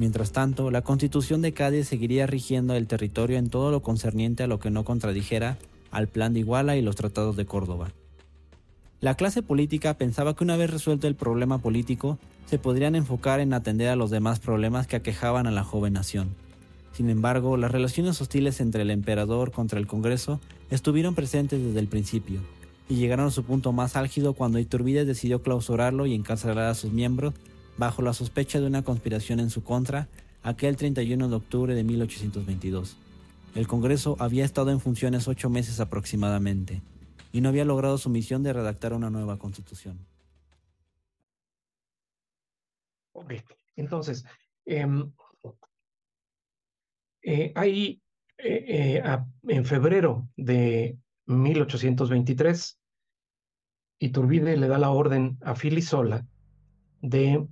[0.00, 4.46] Mientras tanto, la constitución de Cádiz seguiría rigiendo el territorio en todo lo concerniente a
[4.46, 5.58] lo que no contradijera
[5.90, 7.92] al Plan de Iguala y los tratados de Córdoba.
[9.02, 13.52] La clase política pensaba que una vez resuelto el problema político, se podrían enfocar en
[13.52, 16.30] atender a los demás problemas que aquejaban a la joven nación.
[16.92, 21.88] Sin embargo, las relaciones hostiles entre el emperador contra el Congreso estuvieron presentes desde el
[21.88, 22.40] principio,
[22.88, 26.90] y llegaron a su punto más álgido cuando Iturbide decidió clausurarlo y encarcelar a sus
[26.90, 27.34] miembros
[27.76, 30.08] bajo la sospecha de una conspiración en su contra
[30.42, 32.96] aquel 31 de octubre de 1822.
[33.54, 36.82] El Congreso había estado en funciones ocho meses aproximadamente,
[37.32, 39.98] y no había logrado su misión de redactar una nueva constitución.
[43.12, 43.34] Ok,
[43.76, 44.24] entonces,
[44.64, 45.12] em,
[47.22, 48.00] eh, ahí
[48.38, 52.78] eh, eh, en febrero de 1823,
[53.98, 56.26] Iturbide le da la orden a Filisola
[57.02, 57.46] de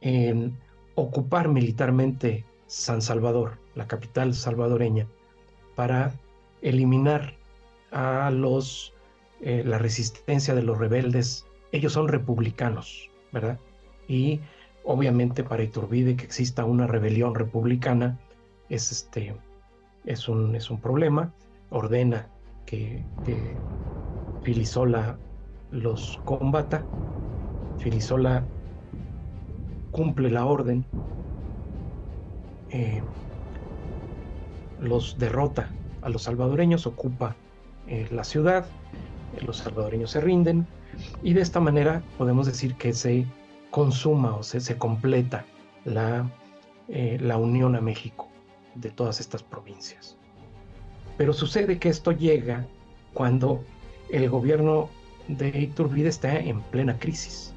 [0.00, 0.52] em,
[0.94, 5.06] ocupar militarmente San Salvador, la capital salvadoreña,
[5.74, 6.12] para
[6.62, 7.34] eliminar
[7.90, 8.94] a los,
[9.40, 11.46] eh, la resistencia de los rebeldes.
[11.72, 13.58] Ellos son republicanos, ¿verdad?
[14.08, 14.40] Y
[14.84, 18.18] obviamente para Iturbide que exista una rebelión republicana
[18.68, 19.36] es, este,
[20.04, 21.32] es, un, es un problema.
[21.70, 22.28] Ordena
[22.64, 23.04] que,
[24.42, 25.18] Filisola
[25.70, 26.86] los combata.
[27.78, 28.46] Filisola
[29.96, 30.84] cumple la orden.
[32.68, 33.02] Eh,
[34.78, 35.70] los derrota
[36.02, 37.34] a los salvadoreños, ocupa
[37.86, 38.66] eh, la ciudad,
[39.34, 40.66] eh, los salvadoreños se rinden
[41.22, 43.24] y de esta manera podemos decir que se
[43.70, 45.46] consuma o se, se completa
[45.86, 46.30] la,
[46.88, 48.28] eh, la unión a México
[48.74, 50.18] de todas estas provincias.
[51.16, 52.66] Pero sucede que esto llega
[53.14, 53.64] cuando
[54.10, 54.90] el gobierno
[55.28, 57.54] de Iturbide está en plena crisis,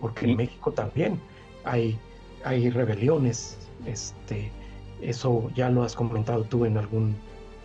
[0.00, 1.20] porque en México también
[1.64, 1.98] hay,
[2.44, 4.50] hay rebeliones, este,
[5.02, 7.14] eso ya lo has comentado tú en algún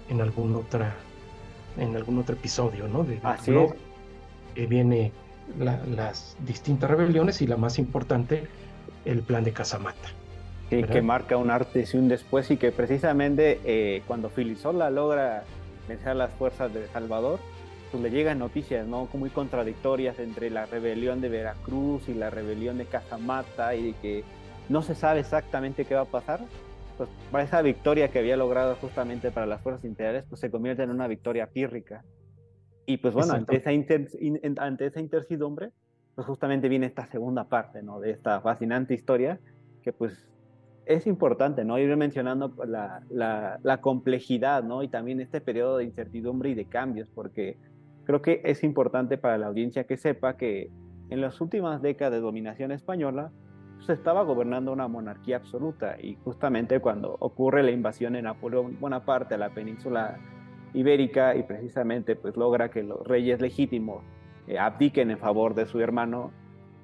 [0.09, 0.95] en alguna otra
[1.77, 3.03] en algún otro episodio, ¿no?
[3.03, 3.51] De, Así
[4.53, 5.11] Que viene
[5.57, 8.43] las distintas rebeliones y la más importante,
[9.05, 10.09] el plan de Casamata.
[10.69, 15.43] Sí, que marca un antes y un después y que precisamente eh, cuando Filisola logra
[15.87, 17.39] vencer a las fuerzas de Salvador,
[17.93, 19.07] pues le llegan noticias, ¿no?
[19.13, 24.23] Muy contradictorias entre la rebelión de Veracruz y la rebelión de Casamata y de que
[24.67, 26.39] no se sabe exactamente qué va a pasar,
[26.97, 30.81] pues para esa victoria que había logrado justamente para las fuerzas imperiales, pues se convierte
[30.81, 32.03] en una victoria pírrica.
[32.87, 35.69] Y pues bueno, ante esa, ante esa intercidumbre,
[36.15, 37.99] pues justamente viene esta segunda parte, ¿no?
[37.99, 39.39] De esta fascinante historia,
[39.83, 40.27] que pues
[40.87, 41.77] es importante, ¿no?
[41.77, 44.81] Ir mencionando la, la, la, complejidad, ¿no?
[44.81, 47.57] Y también este periodo de incertidumbre y de cambios, porque
[48.05, 50.69] creo que es importante para la audiencia que sepa que
[51.09, 53.31] en las últimas décadas de dominación española,
[53.85, 59.35] se estaba gobernando una monarquía absoluta y justamente cuando ocurre la invasión de Napoleón Bonaparte
[59.35, 60.17] a la península
[60.73, 64.03] ibérica y precisamente pues logra que los reyes legítimos
[64.47, 66.31] eh, abdiquen en favor de su hermano,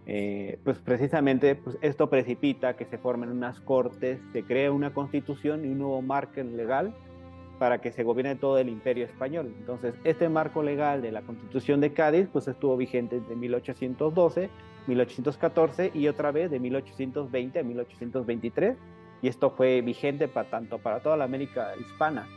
[0.05, 5.65] eh, pues precisamente pues esto precipita que se formen unas cortes, se crea una constitución
[5.65, 6.93] y un nuevo marco legal
[7.59, 9.53] para que se gobierne todo el imperio español.
[9.59, 14.49] Entonces, este marco legal de la constitución de Cádiz pues estuvo vigente desde 1812
[14.87, 18.77] 1814 y otra vez de 1820 a 1823.
[19.21, 22.27] Y esto fue vigente para tanto para toda la América hispana.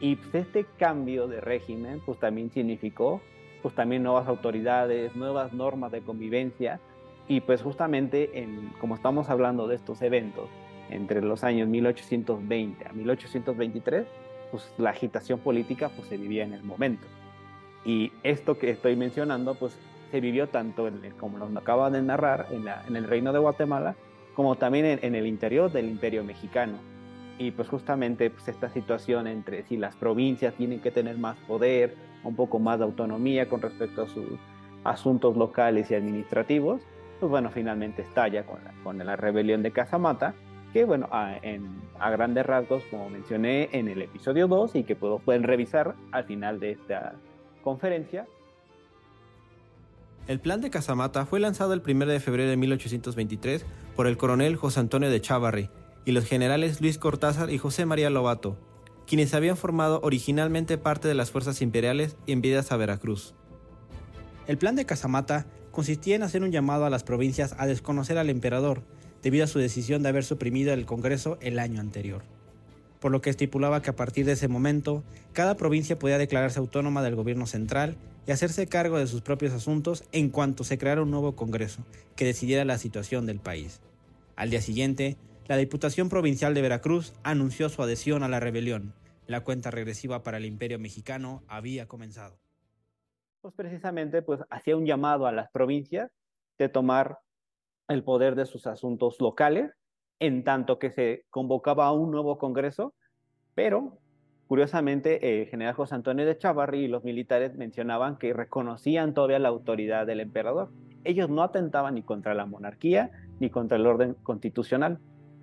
[0.00, 3.20] Y pues, este cambio de régimen pues también significó
[3.62, 6.80] pues también nuevas autoridades, nuevas normas de convivencia
[7.28, 10.48] y pues justamente en, como estamos hablando de estos eventos
[10.88, 14.06] entre los años 1820 a 1823,
[14.50, 17.06] pues la agitación política pues se vivía en el momento.
[17.84, 19.76] Y esto que estoy mencionando pues
[20.10, 23.94] se vivió tanto, en, como nos acaba de narrar, en, el reino de Guatemala,
[24.34, 26.78] como también en, el interior del imperio mexicano.
[27.38, 31.94] Y pues justamente pues esta situación entre si las provincias tienen que tener más poder,
[32.22, 34.38] un poco más de autonomía con respecto a sus
[34.84, 36.82] asuntos locales y administrativos,
[37.18, 40.34] pues bueno, finalmente estalla con la, con la rebelión de Casamata,
[40.72, 44.96] que bueno, a, en, a grandes rasgos, como mencioné en el episodio 2 y que
[44.96, 47.14] pueden revisar al final de esta
[47.62, 48.26] conferencia.
[50.26, 54.56] El plan de Casamata fue lanzado el 1 de febrero de 1823 por el coronel
[54.56, 55.70] José Antonio de Chávarri
[56.04, 58.56] y los generales Luis Cortázar y José María Lobato,
[59.06, 63.34] quienes habían formado originalmente parte de las fuerzas imperiales enviadas a Veracruz.
[64.46, 68.30] El plan de Casamata consistía en hacer un llamado a las provincias a desconocer al
[68.30, 68.82] emperador,
[69.22, 72.22] debido a su decisión de haber suprimido el Congreso el año anterior,
[73.00, 75.02] por lo que estipulaba que a partir de ese momento,
[75.32, 80.04] cada provincia podía declararse autónoma del gobierno central y hacerse cargo de sus propios asuntos
[80.12, 81.84] en cuanto se creara un nuevo Congreso
[82.16, 83.80] que decidiera la situación del país.
[84.36, 85.16] Al día siguiente,
[85.48, 88.94] la Diputación Provincial de Veracruz anunció su adhesión a la rebelión.
[89.26, 92.38] La cuenta regresiva para el Imperio Mexicano había comenzado
[93.40, 96.10] pues precisamente pues hacía un llamado a las provincias
[96.58, 97.18] de tomar
[97.90, 99.72] el poder de sus asuntos locales,
[100.20, 102.94] en tanto que se convocaba a un nuevo Congreso,
[103.54, 103.98] pero
[104.46, 109.48] curiosamente el general José Antonio de Chavarri y los militares mencionaban que reconocían todavía la
[109.48, 110.70] autoridad del emperador.
[111.02, 115.00] Ellos no atentaban ni contra la monarquía ni contra el orden constitucional,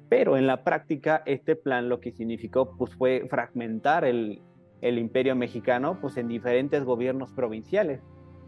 [0.07, 4.41] pero en la práctica este plan lo que significó pues, fue fragmentar el,
[4.81, 8.01] el imperio mexicano pues en diferentes gobiernos provinciales.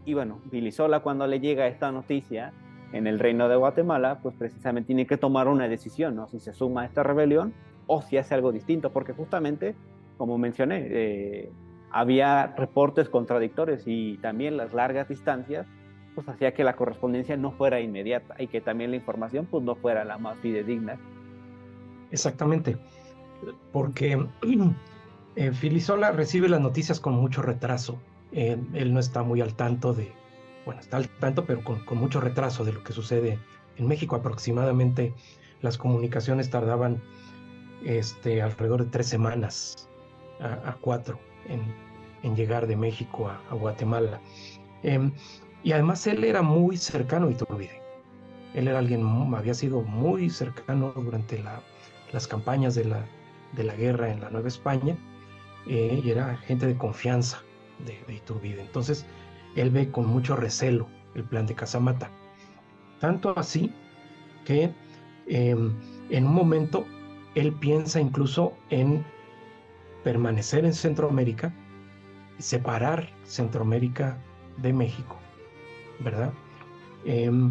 [0.06, 2.54] Y bueno, Vilisola cuando le llega esta noticia
[2.92, 6.28] en el reino de Guatemala, pues precisamente tiene que tomar una decisión, ¿no?
[6.28, 7.52] Si se suma a esta rebelión
[7.86, 9.74] o si hace algo distinto, porque justamente,
[10.16, 11.52] como mencioné, eh,
[11.90, 15.66] había reportes contradictorios y también las largas distancias,
[16.14, 19.74] pues hacía que la correspondencia no fuera inmediata y que también la información pues no
[19.76, 20.98] fuera la más fidedigna.
[22.10, 22.76] Exactamente,
[23.72, 24.18] porque
[25.36, 28.00] Eh, Filisola recibe las noticias con mucho retraso.
[28.32, 30.12] Eh, él no está muy al tanto de,
[30.70, 33.40] bueno, está al tanto, pero con, mucho retraso de lo que sucede
[33.76, 34.14] en México.
[34.14, 35.12] Aproximadamente
[35.62, 37.02] las comunicaciones tardaban
[37.84, 39.88] este, alrededor de tres semanas
[40.38, 44.20] a, cuatro en, llegar de México a, Guatemala.
[44.84, 45.10] Em,
[45.64, 47.82] y además él era muy cercano a Iturbide.
[48.54, 49.04] Él era alguien,
[49.34, 51.42] había sido muy cercano durante
[52.12, 53.04] las campañas de la,
[53.56, 54.96] de la guerra en la Nueva España
[55.66, 57.42] eh, y era gente de confianza
[57.84, 58.60] de, Iturbide.
[58.60, 59.04] Entonces,
[59.56, 62.10] él ve con mucho recelo el plan de Casamata.
[63.00, 63.72] Tanto así
[64.44, 64.72] que
[65.26, 65.72] em,
[66.10, 66.86] en un momento
[67.34, 69.04] él piensa incluso en
[70.04, 71.54] permanecer en Centroamérica
[72.38, 74.18] y separar Centroamérica
[74.58, 75.16] de México,
[76.00, 76.32] ¿verdad?
[77.04, 77.50] Em,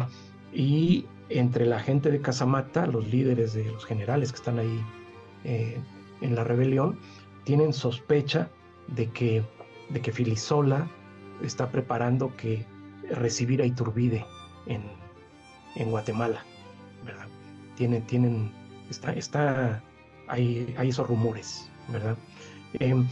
[0.52, 4.84] y entre la gente de Casamata, los líderes de los generales que están ahí
[5.44, 5.78] eh,
[6.20, 6.98] en la rebelión,
[7.44, 8.50] tienen sospecha
[8.88, 9.42] de que,
[9.90, 10.88] de que Filisola
[11.42, 12.66] está preparando que
[13.10, 14.24] recibir a Iturbide
[14.66, 14.82] en,
[15.76, 16.44] en Guatemala,
[17.04, 17.26] ¿verdad?
[17.76, 18.52] Tienen, tienen,
[18.88, 19.82] está, está,
[20.28, 22.16] hay, hay esos rumores, ¿verdad?
[22.74, 23.06] Em,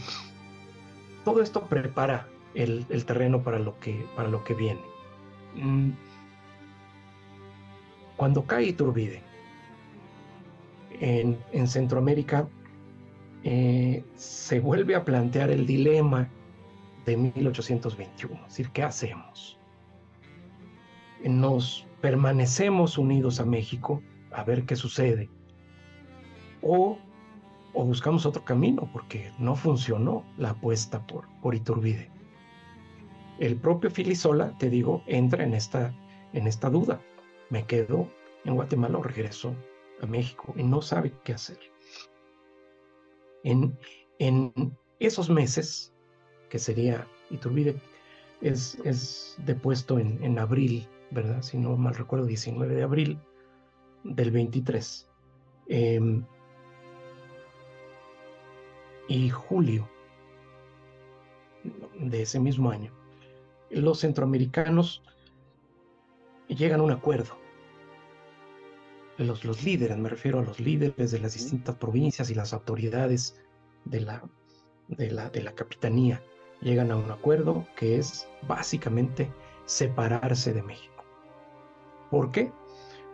[1.25, 4.81] todo esto prepara el, terreno para lo que, para lo que viene.
[5.55, 5.91] Mm,
[8.15, 9.21] cuando cae Iturbide
[10.99, 12.47] en, en Centroamérica,
[13.43, 16.27] eh, se vuelve a plantear el dilema
[17.09, 19.57] de 1821, es decir, ¿qué hacemos?
[21.23, 25.29] ¿Nos permanecemos unidos a México a ver qué sucede?
[26.61, 26.97] ¿O,
[27.73, 28.89] o buscamos otro camino?
[28.93, 32.09] Porque no funcionó la apuesta por, por Iturbide.
[33.39, 35.93] El propio Filisola, te digo, entra en esta,
[36.33, 37.01] en esta duda.
[37.49, 38.07] Me quedo
[38.45, 39.55] en Guatemala o regreso
[40.01, 41.59] a México y no sabe qué hacer.
[43.43, 43.77] En,
[44.99, 45.93] esos meses,
[46.49, 47.81] que sería Iturbide,
[48.41, 51.41] es, es depuesto en, en, abril, ¿verdad?
[51.41, 53.19] Si no mal recuerdo, 19 de abril
[54.03, 55.07] del 23.
[55.67, 56.23] Em,
[59.07, 59.89] y julio
[61.99, 62.91] de ese mismo año,
[63.69, 65.03] los centroamericanos
[66.47, 67.39] llegan a un acuerdo
[69.25, 73.35] los, líderes, me refiero a los líderes de las distintas provincias y las autoridades
[73.85, 74.23] de la,
[74.87, 76.23] de la, de la capitanía,
[76.61, 79.31] llegan a un acuerdo que es básicamente
[79.65, 81.03] separarse de México.
[82.09, 82.51] ¿Por qué?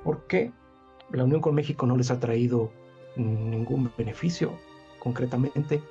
[0.03, 0.51] Porque
[1.11, 2.71] la unión con México no les ha traído
[3.15, 4.53] ningún beneficio
[4.99, 5.83] concretamente.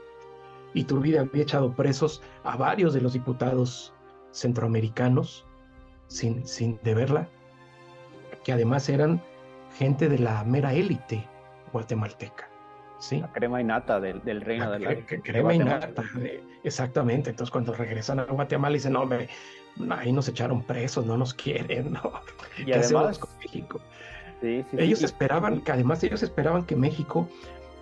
[0.75, 3.93] Iturbide había echado presos a varios de los diputados
[4.33, 5.47] centroamericanos
[6.09, 7.29] sin, sin deberla,
[8.43, 9.23] que además eran
[9.77, 11.29] gente de la mera élite
[11.73, 12.54] guatemalteca.
[13.05, 13.21] ¿Sí?
[13.21, 16.03] La crema y nata del, del reino de la crema y nata,
[16.63, 17.31] exactamente.
[17.31, 19.29] Entonces cuando regresan a Guatemala dicen, no, hombre,
[19.91, 22.13] ahí nos echaron presos, no nos quieren, ¿no?
[22.65, 23.81] Y además con México.
[24.43, 27.29] ellos esperaban, que además ellos esperaban que México,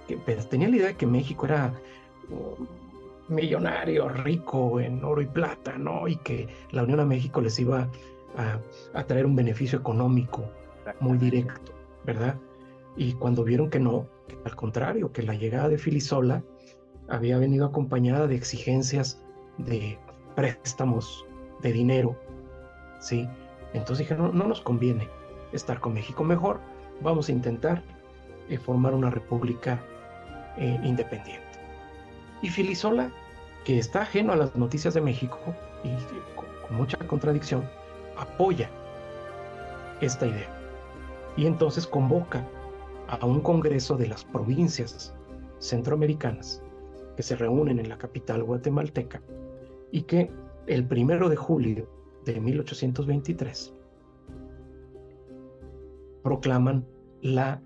[0.08, 1.72] que, pues, tenían la idea de que México era
[2.30, 2.66] um,
[3.28, 6.08] millonario, rico en oro y plata, ¿no?
[6.08, 7.88] Y que la Unión a México les iba
[8.36, 8.58] a,
[8.98, 10.44] a traer un beneficio económico
[11.00, 11.72] muy directo,
[12.04, 12.36] ¿verdad?
[12.96, 14.06] Y cuando vieron que no,
[14.44, 16.42] al contrario, que la llegada de Filisola
[17.08, 19.22] había venido acompañada de exigencias
[19.58, 19.98] de
[20.34, 21.24] préstamos
[21.62, 22.16] de dinero,
[23.00, 23.28] ¿sí?
[23.72, 25.08] Entonces dijeron, no, nos conviene
[25.52, 26.60] estar con México, mejor
[27.02, 27.82] vamos a intentar
[28.48, 29.80] eh, formar una república
[30.56, 31.42] eh, independiente.
[32.42, 33.10] Y Filisola,
[33.64, 35.38] que está ajeno a las noticias de México
[35.84, 35.90] y
[36.34, 37.68] con mucha contradicción,
[38.16, 38.68] apoya
[40.00, 40.48] esta idea.
[41.36, 42.44] Y entonces convoca
[43.20, 45.14] a un congreso de las provincias
[45.58, 46.62] centroamericanas
[47.14, 49.22] que se reúnen en la capital guatemalteca
[49.90, 50.30] y que
[50.66, 51.90] el primero de julio
[52.24, 53.74] de 1823
[56.22, 56.86] proclaman
[57.20, 57.60] la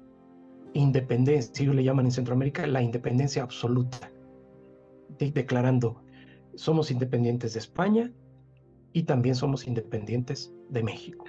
[0.73, 4.11] independencia, ellos le llaman en Centroamérica la independencia absoluta,
[5.19, 6.03] declarando
[6.57, 8.13] somos independientes de España
[8.93, 11.27] y también somos independientes de México.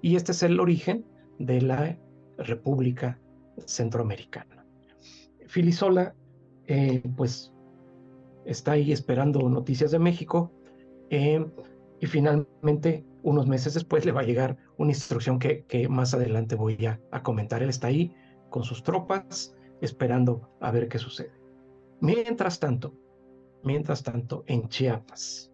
[0.00, 1.04] Y este es el origen
[1.38, 1.96] de la
[2.38, 3.18] República
[3.66, 4.64] Centroamericana.
[5.46, 6.14] Filisola,
[6.66, 7.52] eh, pues,
[8.44, 10.52] está ahí esperando noticias de México
[11.10, 11.44] eh,
[12.00, 16.86] y finalmente, unos meses después, le va a llegar una instrucción que, más adelante voy
[16.86, 17.62] a, a comentar.
[17.62, 18.14] Él está ahí
[18.50, 21.32] con sus tropas esperando a ver qué sucede.
[22.00, 22.94] Mientras tanto,
[23.62, 25.52] mientras tanto, en Chiapas,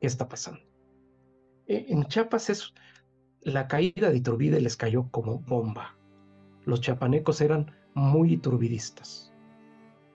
[0.00, 0.60] ¿qué está pasando?
[1.66, 2.74] Eh, en Chiapas es
[3.46, 5.94] la caída de Iturbide les cayó como bomba.
[6.64, 9.32] Los chapanecos eran muy iturbidistas,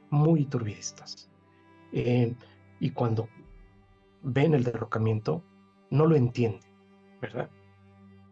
[0.09, 1.31] muy iturbidistas.
[1.93, 2.35] Eh,
[2.81, 3.29] y cuando
[4.21, 5.41] ven el derrocamiento,
[5.91, 6.59] no lo entienden,
[7.21, 7.49] ¿verdad?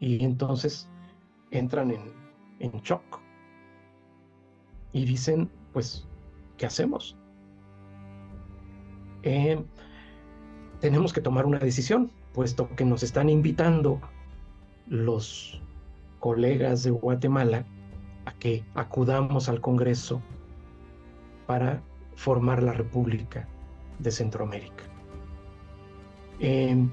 [0.01, 0.89] Y entonces
[1.51, 2.11] entran en,
[2.59, 3.21] en shock
[4.91, 6.05] y dicen, pues,
[6.57, 7.15] ¿qué hacemos?
[9.23, 9.63] Eh,
[10.81, 14.01] tenemos que tomar una decisión, puesto que nos están invitando
[14.89, 15.61] los
[16.19, 17.65] colegas de Guatemala
[18.25, 20.21] a que acudamos al Congreso
[21.47, 21.81] para
[22.15, 23.47] formar la República
[23.99, 24.83] de Centroamérica.
[26.39, 26.89] Em,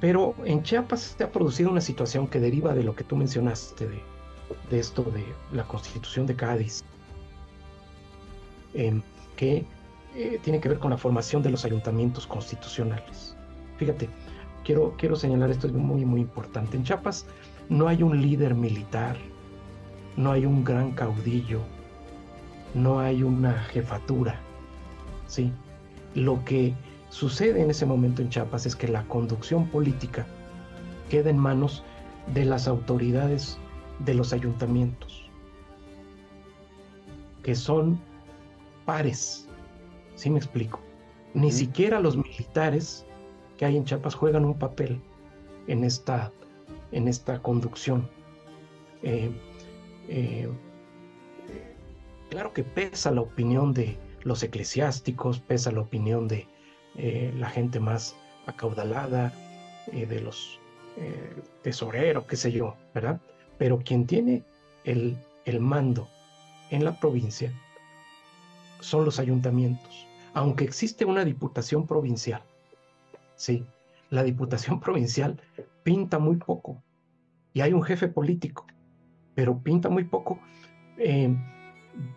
[0.00, 3.88] pero en Chiapas se ha producido una situación que deriva de lo que tú mencionaste,
[3.88, 6.84] de, esto de la constitución de Cádiz,
[8.74, 9.02] em,
[9.36, 9.64] que
[10.14, 13.36] eh, tiene que ver con la formación de los ayuntamientos constitucionales.
[13.78, 14.08] Fíjate,
[14.64, 16.76] quiero, quiero señalar esto, es muy, muy importante.
[16.76, 17.26] En Chiapas
[17.68, 19.16] no hay un líder militar,
[20.16, 21.60] no hay un gran caudillo,
[22.74, 24.40] no hay una jefatura.
[25.26, 25.52] ¿sí?
[26.14, 26.74] Lo que
[27.10, 30.26] sucede en ese momento en Chiapas es que la conducción política
[31.08, 31.84] queda en manos
[32.32, 33.58] de las autoridades
[34.00, 35.28] de los ayuntamientos,
[37.42, 38.00] que son
[38.84, 39.48] pares.
[40.16, 40.80] ¿Sí me explico?
[41.34, 43.04] Ni siquiera los militares
[43.56, 45.00] que hay en Chiapas juegan un papel
[45.66, 46.32] en esta,
[46.92, 48.08] en esta conducción.
[49.02, 49.30] Eh,
[50.08, 50.48] eh,
[52.30, 56.48] claro que pesa la opinión de los eclesiásticos, pesa la opinión de
[56.96, 59.32] eh, la gente más acaudalada,
[59.92, 60.58] de los
[61.60, 63.20] tesoreros, qué sé yo, ¿verdad?
[63.58, 64.42] Pero quien tiene
[64.84, 66.08] el, el mando
[66.70, 67.52] en la provincia
[68.80, 72.42] son los ayuntamientos, aunque existe una diputación provincial
[73.36, 73.64] Sí,
[74.10, 75.40] la Diputación Provincial
[75.82, 76.82] pinta muy poco
[77.52, 78.66] y hay un jefe político,
[79.34, 80.40] pero pinta muy poco.
[80.98, 81.34] Eh,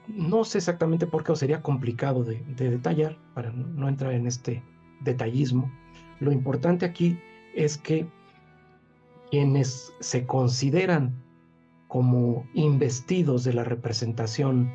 [0.08, 4.64] no sé exactamente por qué, o sería complicado de, detallar para no entrar en este
[5.02, 5.72] detallismo.
[6.20, 7.20] Lo importante aquí
[7.56, 8.08] es que
[9.30, 11.14] quienes se consideran
[11.88, 14.72] como investidos de la representación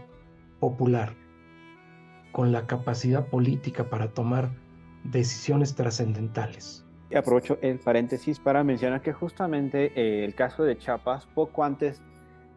[0.61, 1.15] popular,
[2.31, 4.51] con la capacidad política para tomar
[5.05, 6.85] decisiones trascendentales.
[7.15, 12.01] Aprovecho el paréntesis para mencionar que justamente eh, el caso de Chiapas, poco antes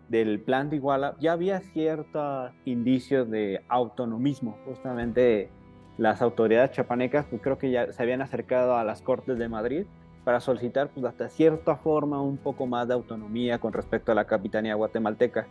[0.07, 4.57] del plan de Iguala, ya había ciertos indicios de autonomismo.
[4.65, 5.49] Justamente
[5.97, 9.85] las autoridades chapanecas, pues creo que ya se habían acercado a las Cortes de Madrid
[10.23, 14.25] para solicitar, pues hasta cierta forma, un poco más de autonomía con respecto a la
[14.25, 15.47] capitanía guatemalteca.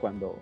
[0.00, 0.36] Cuando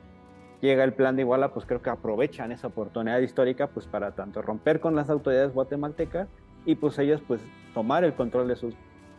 [0.61, 4.43] llega el plan de Iguala, pues creo que aprovechan esa oportunidad histórica pues para tanto
[4.43, 6.29] romper con las autoridades guatemaltecas
[6.65, 7.41] y pues ellos pues
[7.75, 8.75] tomar el control de sus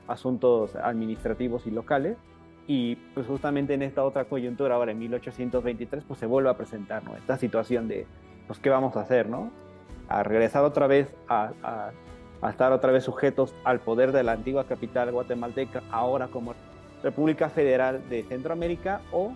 [0.08, 2.18] asuntos administrativos y locales
[2.72, 7.04] Y pues justamente en esta otra coyuntura, ahora en 1823, pues se vuelve a presentar
[7.04, 7.16] ¿no?
[7.16, 8.06] esta situación de,
[8.46, 9.28] pues, ¿qué vamos a hacer?
[9.28, 9.50] ¿no?
[10.08, 11.92] A regresar otra vez a, a,
[12.44, 16.54] a estar otra vez sujetos al poder de la antigua capital guatemalteca, ahora como
[17.02, 19.34] República Federal de Centroamérica, o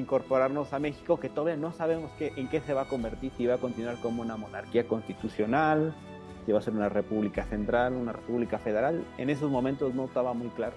[0.00, 3.46] incorporarnos a México, que todavía no sabemos qué, en qué se va a convertir, si
[3.46, 5.94] va a continuar como una monarquía constitucional,
[6.44, 9.04] si va a ser una república central, una república federal.
[9.18, 10.74] En esos momentos no estaba muy claro.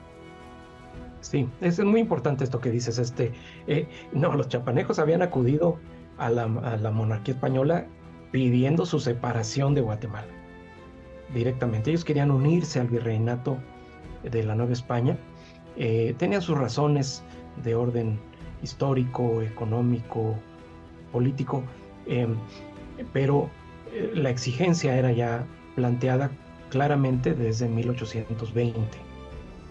[1.21, 2.99] Sí, es muy importante esto que dices.
[2.99, 3.31] Este,
[3.67, 5.79] eh, no, los chapanejos habían acudido
[6.17, 7.87] a la, a la, monarquía española
[8.31, 10.27] pidiendo su separación de Guatemala
[11.33, 11.91] directamente.
[11.91, 13.57] Ellos querían unirse al virreinato
[14.23, 15.17] de la Nueva España.
[15.77, 17.23] Eh, tenían sus razones
[17.63, 18.19] de orden
[18.63, 20.35] histórico, económico,
[21.11, 21.63] político,
[22.07, 22.27] eh,
[23.11, 23.49] pero
[23.91, 25.45] eh, la exigencia era ya
[25.75, 26.31] planteada
[26.69, 28.97] claramente desde 1820,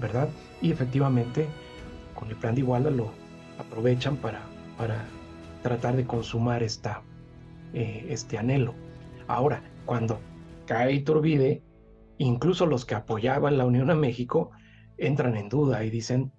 [0.00, 0.28] ¿verdad?
[0.60, 1.48] Y efectivamente,
[2.14, 3.10] con el plan de Iguala lo
[3.58, 4.42] aprovechan para,
[4.78, 5.04] para
[5.62, 7.02] tratar de consumar esta,
[7.72, 8.74] eh, este anhelo.
[9.26, 10.20] Ahora, cuando
[10.66, 11.62] cae Iturbide,
[12.18, 14.50] incluso los que apoyaban la Unión a México
[14.98, 16.32] entran en duda y dicen,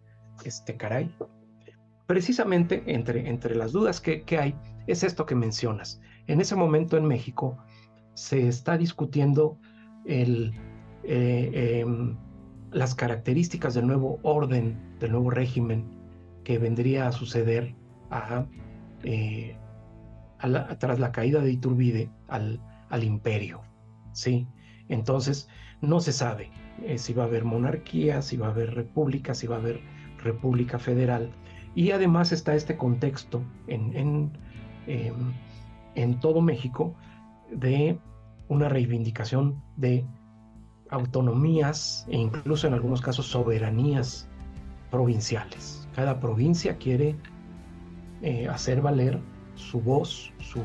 [0.45, 1.13] este caray,
[2.05, 4.55] precisamente entre, entre las dudas que, que, hay
[4.87, 6.01] es esto que mencionas.
[6.27, 7.57] En ese momento en México
[8.13, 9.57] se está discutiendo
[10.05, 10.53] el,
[11.03, 11.85] eh, eh,
[12.71, 15.85] las características del nuevo orden, del nuevo régimen
[16.43, 17.75] que vendría a suceder
[18.09, 18.45] a,
[19.03, 19.55] eh,
[20.39, 23.61] a la, tras la caída de Iturbide al, al imperio.
[24.11, 24.47] ¿sí?
[24.89, 25.47] Entonces,
[25.81, 26.51] no se sabe
[26.97, 29.81] si va a haber monarquía, si va a haber república, si va a haber
[30.17, 31.31] república federal.
[31.75, 34.31] Y además está este contexto en, en,
[34.87, 35.11] eh,
[35.95, 36.93] en todo México
[37.51, 37.99] de
[38.47, 40.05] una reivindicación de
[40.89, 44.27] autonomías e incluso en algunos casos soberanías
[44.91, 45.87] provinciales.
[45.95, 47.15] Cada provincia quiere
[48.21, 49.19] eh, hacer valer
[49.55, 50.61] su voz, su,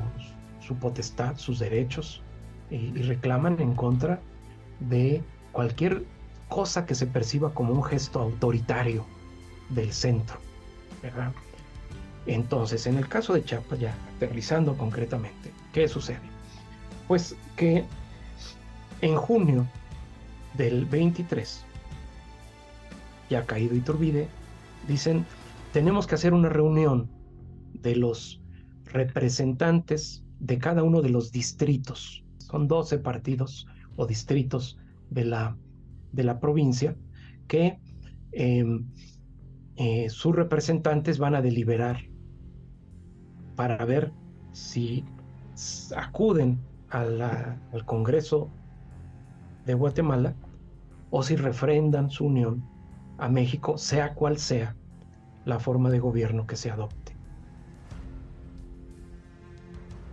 [0.61, 2.23] su, potestad, sus derechos
[2.71, 4.21] y reclaman en contra
[4.81, 6.05] de cualquier
[6.49, 9.05] cosa que se perciba como un gesto autoritario
[9.71, 10.39] del centro.
[12.27, 16.21] Entonces, en el caso de Chiapas, ya aterrizando concretamente, ¿qué sucede?
[17.07, 17.85] Pues que
[19.01, 19.67] en junio
[20.57, 21.65] del 23,
[23.31, 24.29] ya caído Iturbide,
[24.87, 25.25] dicen,
[25.73, 27.09] tenemos que hacer una reunión
[27.73, 28.43] de los
[28.85, 32.25] representantes de cada uno de los distritos.
[32.39, 34.79] Son 12 partidos o distritos
[35.11, 35.57] de la,
[36.13, 36.97] de la provincia
[37.47, 37.79] que
[38.33, 38.65] eh,
[39.79, 42.01] eh, sus representantes van a deliberar
[43.55, 44.13] para ver
[44.51, 45.05] si
[45.97, 46.59] acuden
[46.91, 48.51] al Congreso
[49.67, 50.35] de Guatemala
[51.11, 52.65] o si refrendan su unión
[53.19, 54.75] a México, sea cual sea
[55.45, 57.17] la forma de gobierno que se adopte.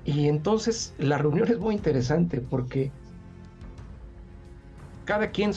[0.04, 2.92] Y entonces la reunión es muy interesante porque
[5.06, 5.54] cada quien,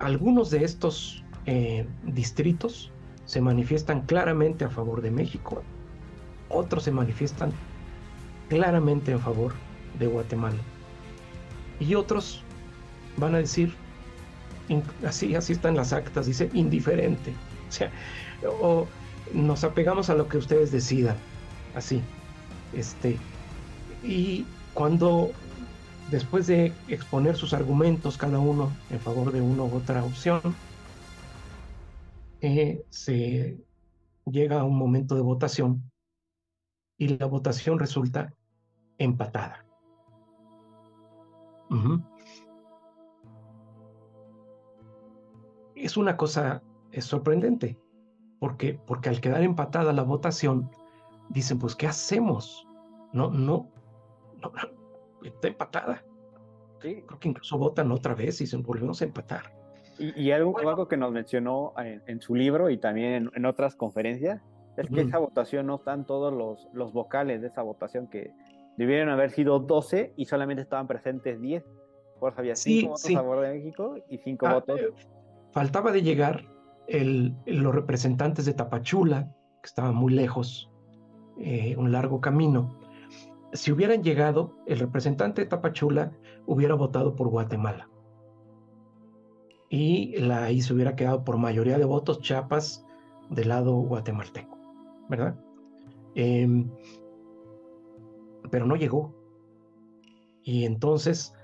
[0.00, 2.92] algunos de estos eh, distritos
[3.28, 5.62] se manifiestan claramente a favor de México,
[6.48, 7.52] otros se manifiestan
[8.48, 9.52] claramente en favor
[9.98, 10.56] de Guatemala.
[11.78, 12.42] Y otros
[13.18, 13.74] van a decir,
[15.06, 17.34] así, así están las actas, dice indiferente.
[17.68, 17.92] O sea,
[18.62, 18.86] o
[19.34, 21.16] nos apegamos a lo que ustedes decidan,
[21.74, 22.00] así.
[22.72, 23.18] Este,
[24.02, 25.32] y cuando
[26.10, 30.40] después de exponer sus argumentos cada uno en favor de una u otra opción,
[32.40, 33.58] eh, se
[34.26, 35.90] llega a un momento de votación
[36.96, 38.34] y la votación resulta
[38.98, 39.64] empatada.
[41.70, 42.04] Uh -huh.
[45.74, 46.62] Es una cosa
[46.92, 47.78] es sorprendente,
[48.40, 50.70] porque, porque al quedar empatada la votación,
[51.28, 52.66] dicen, pues, ¿qué hacemos?
[53.12, 53.70] No, no,
[54.42, 54.52] no,
[55.22, 56.04] está empatada.
[56.80, 57.02] Sí.
[57.06, 59.57] Creo que incluso votan otra vez y se volvemos a empatar.
[59.98, 60.70] Y, y algo, bueno.
[60.70, 64.40] algo, que nos mencionó en, en, su libro y también en, en otras conferencias
[64.78, 65.08] es que mm.
[65.08, 68.32] esa votación no están todos los, los vocales de esa votación que
[68.76, 71.64] debieron haber sido 12 y solamente estaban presentes 10.
[72.20, 73.14] Por eso había 5 sí, votos sí.
[73.14, 74.80] a favor de México y 5 ah, votos.
[74.80, 74.90] Eh,
[75.50, 76.44] faltaba de llegar
[76.86, 80.70] el, los representantes de Tapachula, que estaban muy lejos,
[81.40, 82.78] eh, un largo camino.
[83.52, 86.12] Si hubieran llegado, el representante de Tapachula
[86.46, 87.88] hubiera votado por Guatemala.
[89.70, 92.86] Y la, ahí se hubiera quedado por mayoría de votos Chiapas
[93.30, 94.58] del lado guatemalteco.
[95.08, 95.34] ¿verdad?
[96.14, 96.66] Eh,
[98.50, 99.14] pero no llegó.
[100.42, 101.34] Y entonces,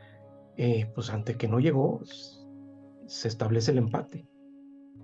[0.56, 2.00] eh, pues ante que no llegó,
[3.06, 4.26] se establece el empate.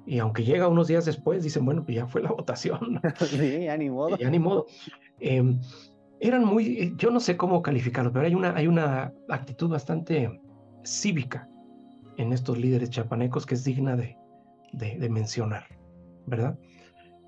[0.07, 3.01] Y aunque llega unos días después, dicen, bueno, pues ya fue la votación.
[3.19, 4.17] sí, ya ni modo.
[4.17, 4.67] Ya ni modo.
[5.19, 5.61] Em,
[6.21, 10.41] eran muy, eh, yo no sé cómo calificarlo, pero hay una, hay una actitud bastante
[10.85, 11.49] cívica
[12.21, 14.19] en estos líderes chapanecos que es digna de,
[14.73, 15.65] de, mencionar,
[16.27, 16.59] ¿verdad?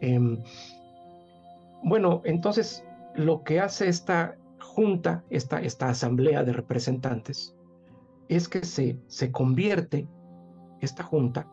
[0.01, 0.43] Em,
[1.83, 2.85] bueno, entonces
[3.15, 7.57] lo que hace esta junta, esta, esta asamblea de representantes,
[8.29, 10.07] es que se, se convierte,
[10.83, 11.51] esta junta,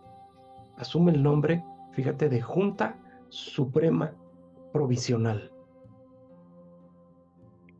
[0.77, 1.63] asume el nombre,
[1.93, 4.13] fíjate, de Junta Suprema
[4.73, 5.51] Provisional.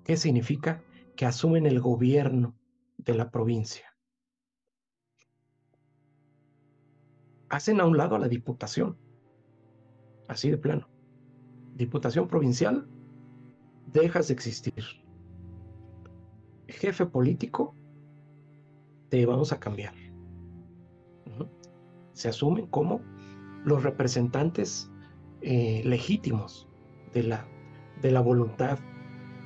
[0.05, 0.81] ¿Qué significa?
[1.17, 2.55] Que asumen el gobierno
[2.97, 3.88] de la provincia.
[7.49, 8.97] Hacen a un lado a la diputación,
[10.27, 10.87] así de plano.
[11.75, 12.87] Diputación provincial,
[13.87, 14.83] dejas de existir.
[16.67, 17.75] Jefe político,
[19.09, 19.93] te vamos a cambiar.
[22.13, 23.01] Se asumen como
[23.63, 24.91] los representantes
[25.41, 26.67] eh, legítimos
[27.13, 27.47] de la,
[28.01, 28.77] de la voluntad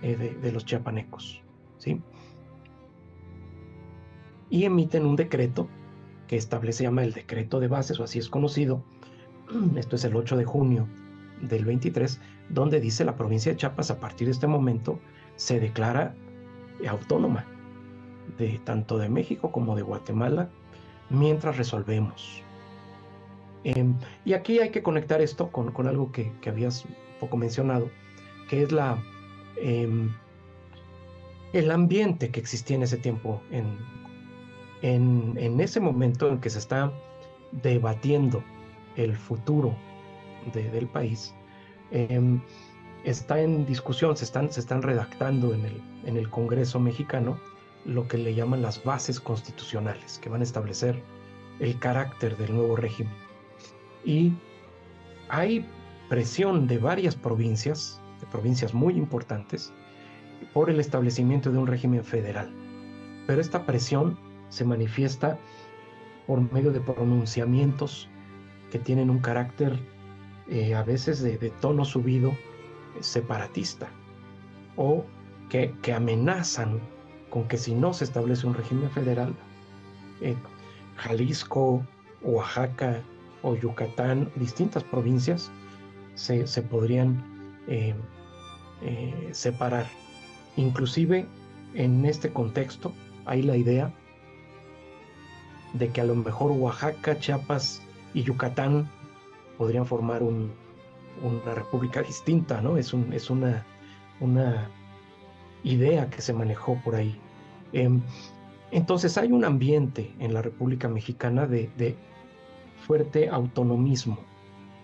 [0.02, 1.42] eh, de, los chiapanecos.
[1.78, 2.02] ¿sí?
[4.50, 5.70] Y emiten un decreto
[6.34, 8.82] que establece, llama el decreto de bases, o así es conocido.
[9.76, 10.88] Esto es el 8 de junio
[11.42, 12.20] del 23,
[12.50, 15.00] donde dice la provincia de Chiapas a partir de este momento
[15.36, 16.16] se declara
[16.90, 17.46] autónoma
[18.40, 20.50] de tanto de México como de Guatemala
[21.12, 22.42] mientras resolvemos.
[23.64, 23.94] Em,
[24.26, 26.84] y aquí hay que conectar esto con, con algo que, que, habías
[27.20, 27.92] poco mencionado,
[28.50, 28.98] que es la,
[29.58, 30.12] em,
[31.54, 33.78] el ambiente que existía en ese tiempo, en,
[34.84, 36.92] en, en, ese momento en que se está
[37.64, 38.44] debatiendo
[38.96, 39.76] el futuro
[40.54, 41.34] del país.
[41.92, 42.42] Em,
[43.06, 47.40] está en discusión, se están, se están redactando en el, en el Congreso mexicano
[47.86, 51.02] lo que le llaman las bases constitucionales, que van a establecer
[51.60, 53.14] el carácter del nuevo régimen.
[54.04, 54.34] Y
[55.30, 55.66] hay
[56.10, 59.74] presión de varias provincias, de provincias muy importantes,
[60.54, 62.54] por el establecimiento de un régimen federal.
[63.28, 64.18] Pero esta presión
[64.54, 65.40] se manifiesta
[66.28, 68.08] por medio de pronunciamientos
[68.72, 69.80] que tienen un carácter
[70.48, 72.38] eh, a veces de, tono subido
[73.00, 73.88] separatista
[74.76, 75.06] o
[75.50, 76.80] que, que, amenazan
[77.32, 79.34] con que si no se establece un régimen federal,
[80.22, 80.36] eh,
[80.98, 81.84] Jalisco,
[82.22, 83.02] Oaxaca
[83.42, 85.52] o Yucatán, distintas provincias,
[86.14, 87.24] se, se podrían
[87.68, 87.96] eh,
[89.32, 89.88] separar.
[90.58, 91.26] Inclusive
[91.74, 92.94] en este contexto
[93.26, 93.92] hay la idea
[95.74, 97.82] de que a lo mejor Oaxaca, Chiapas
[98.14, 98.90] y Yucatán
[99.58, 102.78] podrían formar una república distinta, ¿no?
[102.78, 103.66] Es, un, es una,
[105.64, 107.18] idea que se manejó por ahí.
[107.72, 108.02] Em,
[108.72, 111.96] entonces hay un ambiente en la República Mexicana de,
[112.86, 114.18] fuerte autonomismo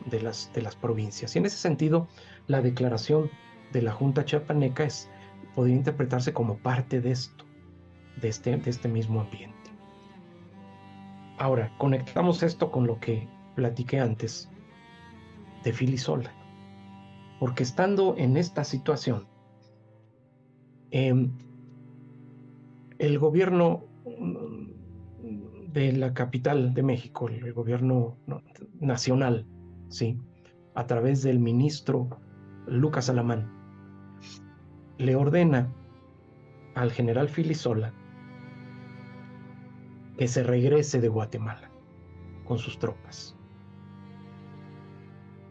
[0.05, 1.35] de las, provincias.
[1.35, 2.07] Y en ese sentido,
[2.47, 3.29] la declaración
[3.73, 5.09] de la Junta Chiapaneca es,
[5.53, 7.43] podría interpretarse como parte de esto,
[8.21, 9.58] de este, de este mismo ambiente.
[11.39, 13.25] Ahora, conectamos esto con lo que
[13.55, 14.51] platiqué antes
[15.63, 16.33] de Filisola.
[17.39, 19.25] Porque estando en esta situación,
[20.91, 21.31] em,
[22.97, 28.17] el gobierno mm, de la capital de México, el gobierno
[28.81, 29.47] nacional,
[29.87, 30.19] ¿sí?
[30.75, 32.09] a través del ministro
[32.67, 33.49] Lucas Alamán,
[34.97, 35.73] le ordena
[36.75, 37.93] al general Filisola
[40.19, 41.71] que se regrese de Guatemala
[42.43, 43.37] con sus tropas.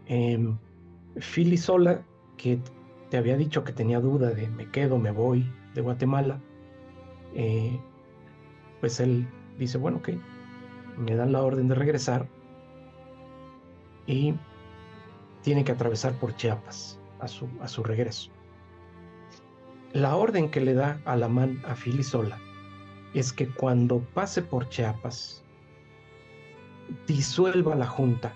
[0.04, 0.38] Eh,
[1.16, 2.04] Philly Sola,
[2.36, 2.60] que
[3.08, 6.38] te había dicho que tenía duda de me quedo, me voy de Guatemala,
[7.34, 7.80] eh,
[8.80, 9.26] pues él
[9.58, 10.10] dice, bueno, ok,
[10.98, 12.28] me dan la orden de regresar
[14.06, 14.34] y
[15.40, 18.30] tiene que atravesar por Chiapas a su, a su regreso.
[19.94, 22.38] La orden que le da Alamán a Sola
[23.14, 25.42] es que cuando pase por Chiapas,
[27.06, 28.34] disuelva la Junta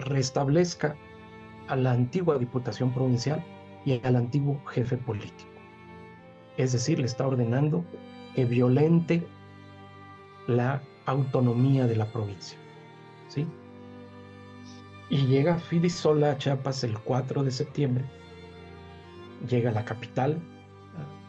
[0.00, 0.96] restablezca
[1.68, 3.44] a la antigua Diputación Provincial
[3.84, 5.50] y al antiguo jefe político.
[6.56, 7.84] Es decir, le está ordenando
[8.34, 9.26] que violente
[10.46, 12.58] la autonomía de la provincia.
[13.28, 13.46] ¿sí?
[15.08, 18.04] Y llega Fidisola a Chiapas el 4 de septiembre.
[19.48, 20.40] Llega a la capital,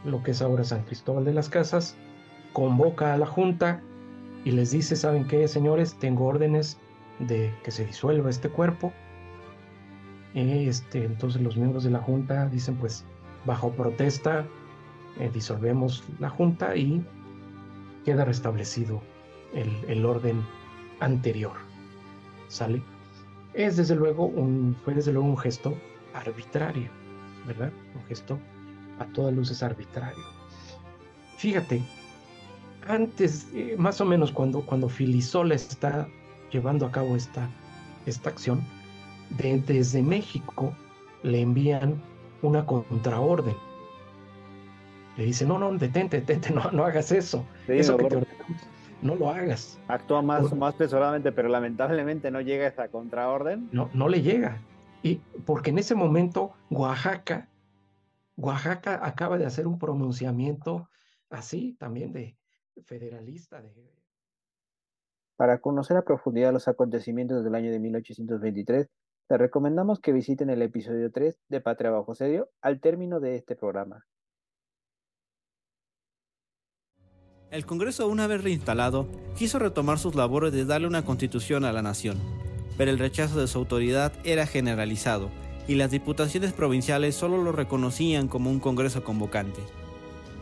[0.04, 1.95] lo que es ahora San Cristóbal de las Casas,
[2.54, 3.82] convoca a la Junta
[4.43, 5.95] y les dice, ¿saben qué, señores?
[5.99, 6.78] Tengo órdenes
[7.20, 8.91] de que se disuelva este cuerpo.
[10.34, 13.06] Este, entonces los miembros de la Junta dicen, pues,
[13.45, 14.45] bajo protesta,
[15.20, 17.06] eh, disolvemos la Junta y
[18.06, 19.02] queda restablecido
[19.54, 20.41] el, orden
[20.99, 21.54] anterior.
[22.47, 22.82] ¿sale?
[23.54, 25.76] Es desde luego un, fue desde luego un gesto
[26.14, 26.89] arbitrario,
[27.45, 27.72] ¿verdad?
[27.95, 28.39] Un gesto
[29.00, 30.24] a todas luces arbitrario.
[31.38, 31.82] Fíjate,
[32.88, 36.08] antes, eh, más o menos cuando, cuando Filisola está
[36.52, 37.50] llevando a cabo esta,
[38.06, 38.62] esta acción,
[39.38, 40.74] desde México
[41.24, 42.02] le envían
[42.42, 43.56] una contraorden.
[45.18, 47.46] Le dice, no, no, detente, detente, no, no hagas eso.
[47.68, 48.28] eso que te
[49.02, 49.80] no lo hagas.
[49.88, 53.68] Actúa más, más pesadamente, pero lamentablemente no llega a esa contraorden.
[53.72, 54.60] No, no le llega.
[55.04, 55.16] Y
[55.46, 57.48] porque en ese momento Oaxaca,
[58.42, 60.89] Oaxaca acaba de hacer un pronunciamiento
[61.30, 62.38] así también de
[62.86, 63.62] federalista.
[63.62, 63.72] De...
[65.36, 68.89] Para conocer a profundidad los acontecimientos del año de 1823,
[69.28, 73.56] te recomendamos que visiten el episodio 3 de Patria Bajo Sedio al término de este
[73.56, 74.06] programa.
[77.52, 81.82] El Congreso, una vez reinstalado, quiso retomar sus labores de darle una constitución a la
[81.82, 82.18] nación,
[82.78, 85.30] pero el rechazo de su autoridad era generalizado
[85.72, 89.61] y las diputaciones provinciales solo lo reconocían como un Congreso convocante.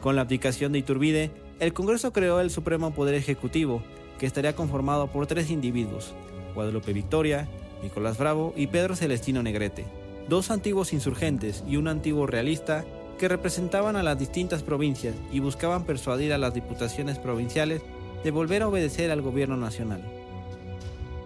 [0.02, 3.84] Con la abdicación de Iturbide, el Congreso creó el Supremo Poder Ejecutivo,
[4.18, 6.16] que estaría conformado por tres individuos,
[6.56, 7.48] Guadalupe Victoria,
[7.84, 9.86] Nicolás Bravo y Pedro Celestino Negrete,
[10.28, 12.84] dos antiguos insurgentes y un antiguo realista
[13.20, 17.84] que representaban a las distintas provincias y buscaban persuadir a las diputaciones provinciales
[18.24, 20.02] de volver a obedecer al gobierno nacional.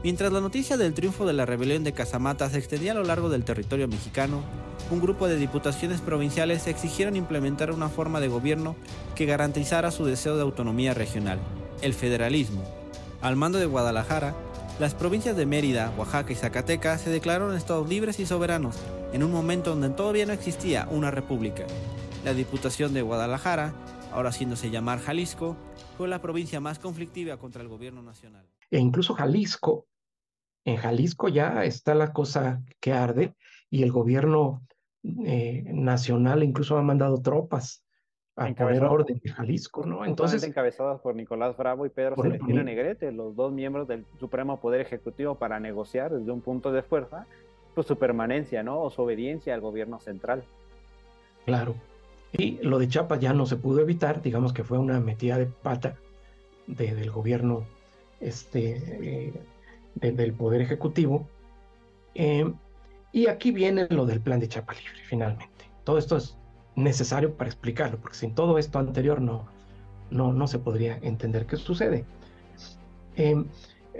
[0.03, 3.29] Mientras la noticia del triunfo de la rebelión de Casamata se extendía a lo largo
[3.29, 4.41] del territorio mexicano,
[4.91, 8.75] un grupo de diputaciones provinciales exigieron implementar una forma de gobierno
[9.15, 11.39] que garantizara su deseo de autonomía regional,
[11.81, 12.65] el federalismo.
[13.21, 14.35] Al mando de Guadalajara,
[14.77, 18.75] las provincias de Mérida, Oaxaca y Zacatecas se declararon estados libres y soberanos
[19.13, 21.63] en un momento donde todavía no existía una república.
[22.25, 23.73] La Diputación de Guadalajara,
[24.11, 25.55] ahora haciéndose llamar Jalisco,
[25.97, 28.45] fue la provincia más conflictiva contra el gobierno nacional.
[28.69, 29.85] E incluso Jalisco,
[30.65, 33.33] en Jalisco ya está la cosa que arde
[33.69, 34.61] y el gobierno
[35.03, 37.83] eh, nacional incluso ha mandado tropas
[38.35, 40.05] a poner orden de Jalisco, ¿no?
[40.05, 44.81] Entonces encabezadas por Nicolás Bravo y Pedro Celestino Negrete, los dos miembros del Supremo Poder
[44.81, 47.27] Ejecutivo para negociar desde un punto de fuerza
[47.75, 48.81] pues su permanencia, ¿no?
[48.81, 50.43] O su obediencia al gobierno central.
[51.45, 51.75] Claro.
[52.31, 55.45] Y lo de Chiapas ya no se pudo evitar, digamos que fue una metida de
[55.45, 55.97] pata
[56.65, 57.65] del gobierno
[58.19, 59.33] este, eh,
[59.95, 61.27] del Poder Ejecutivo.
[62.15, 62.51] Eh,
[63.11, 65.69] y aquí viene lo del plan de Chiapas Libre, finalmente.
[65.83, 66.37] Todo esto es
[66.75, 69.45] necesario para explicarlo, porque sin todo esto anterior no,
[70.09, 72.05] no, no se podría entender qué sucede.
[73.15, 73.43] Eh,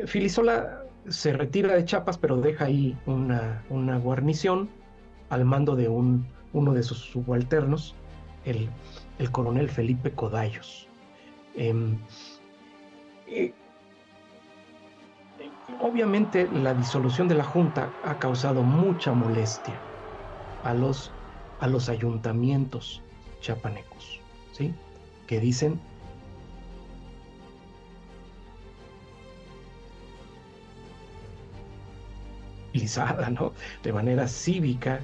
[0.06, 4.70] Filisola se retira de Chiapas, pero deja ahí una, una guarnición
[5.30, 7.96] al mando de un, uno de sus subalternos,
[8.46, 8.70] el,
[9.20, 10.88] el coronel Felipe Codallos.
[11.56, 11.98] Em,
[13.28, 13.54] eh,
[15.84, 19.82] obviamente la disolución de la Junta ha causado mucha molestia
[20.64, 21.12] a los
[21.60, 23.02] a los ayuntamientos
[23.42, 24.20] chapanecos,
[24.54, 24.74] ¿sí?
[25.28, 25.80] Que dicen
[33.32, 33.54] ¿no?
[33.84, 35.02] De manera cívica,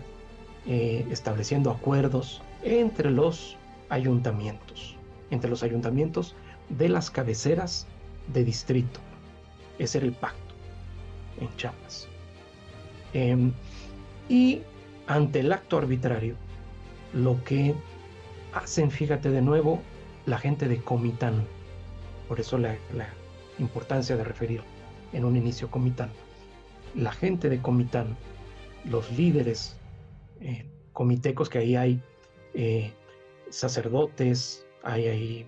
[0.65, 3.57] eh, estableciendo acuerdos entre los
[3.89, 4.95] ayuntamientos,
[5.30, 6.36] entre los ayuntamientos
[6.69, 7.86] de las cabeceras
[8.34, 8.99] de distrito.
[9.77, 10.48] Ese era el pacto
[11.39, 12.07] en Chiapas.
[13.13, 13.51] Em,
[14.27, 14.61] y
[15.07, 16.35] ante el acto arbitrario,
[17.13, 17.73] lo que
[18.53, 19.81] hacen, fíjate de nuevo,
[20.25, 21.45] la gente de Comitán.
[22.27, 22.77] Por eso la,
[23.57, 24.61] importancia de referir
[25.11, 26.11] en un inicio Comitán.
[26.95, 28.15] La gente de Comitán,
[28.85, 29.75] los líderes
[30.39, 32.01] eh, comitecos, que ahí hay
[32.53, 32.93] eh,
[33.49, 35.47] sacerdotes, hay, hay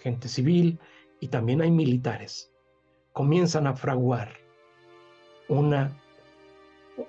[0.00, 0.78] gente civil
[1.20, 2.52] y también hay militares,
[3.12, 4.43] comienzan a fraguar
[5.48, 5.96] una,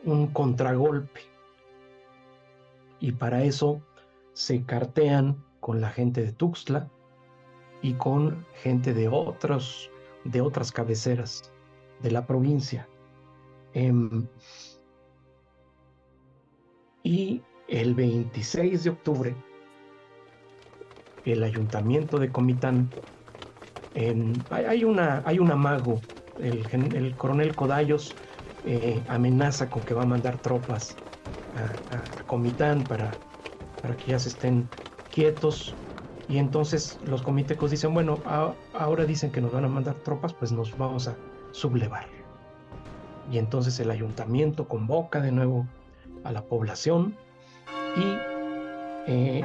[0.03, 1.21] un contragolpe
[2.99, 3.81] y para eso
[4.33, 6.89] se cartean con la gente de Tuxtla
[7.81, 9.89] y con gente de otros
[10.25, 11.53] de otras cabeceras
[12.01, 12.89] de la provincia.
[13.73, 14.27] Em,
[17.03, 19.35] y el 26 de octubre,
[21.23, 22.91] el ayuntamiento de Comitán,
[24.49, 26.01] hay, una, hay un amago,
[26.39, 28.15] el, coronel Codallos
[28.65, 30.97] eh, amenaza con que va a mandar tropas
[31.55, 33.11] a, Comitán para,
[33.81, 34.67] para que ya estén
[35.13, 35.75] quietos.
[36.27, 38.19] Y entonces los comitecos dicen, bueno,
[38.73, 41.15] ahora dicen que nos van a mandar tropas, pues nos vamos a
[41.51, 42.07] sublevar.
[43.31, 45.67] Y entonces el ayuntamiento convoca de nuevo
[46.23, 47.15] a la población
[47.95, 48.17] y
[49.07, 49.43] eh,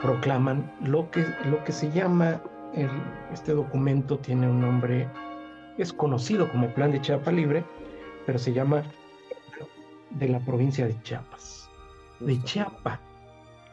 [0.00, 2.40] proclaman lo que, lo que se llama,
[3.32, 5.08] este documento tiene un nombre
[5.78, 7.64] es conocido como Plan de Chiapa Libre,
[8.26, 8.82] pero se llama
[10.10, 11.70] de la provincia de Chiapas,
[12.20, 13.00] de Chiapa,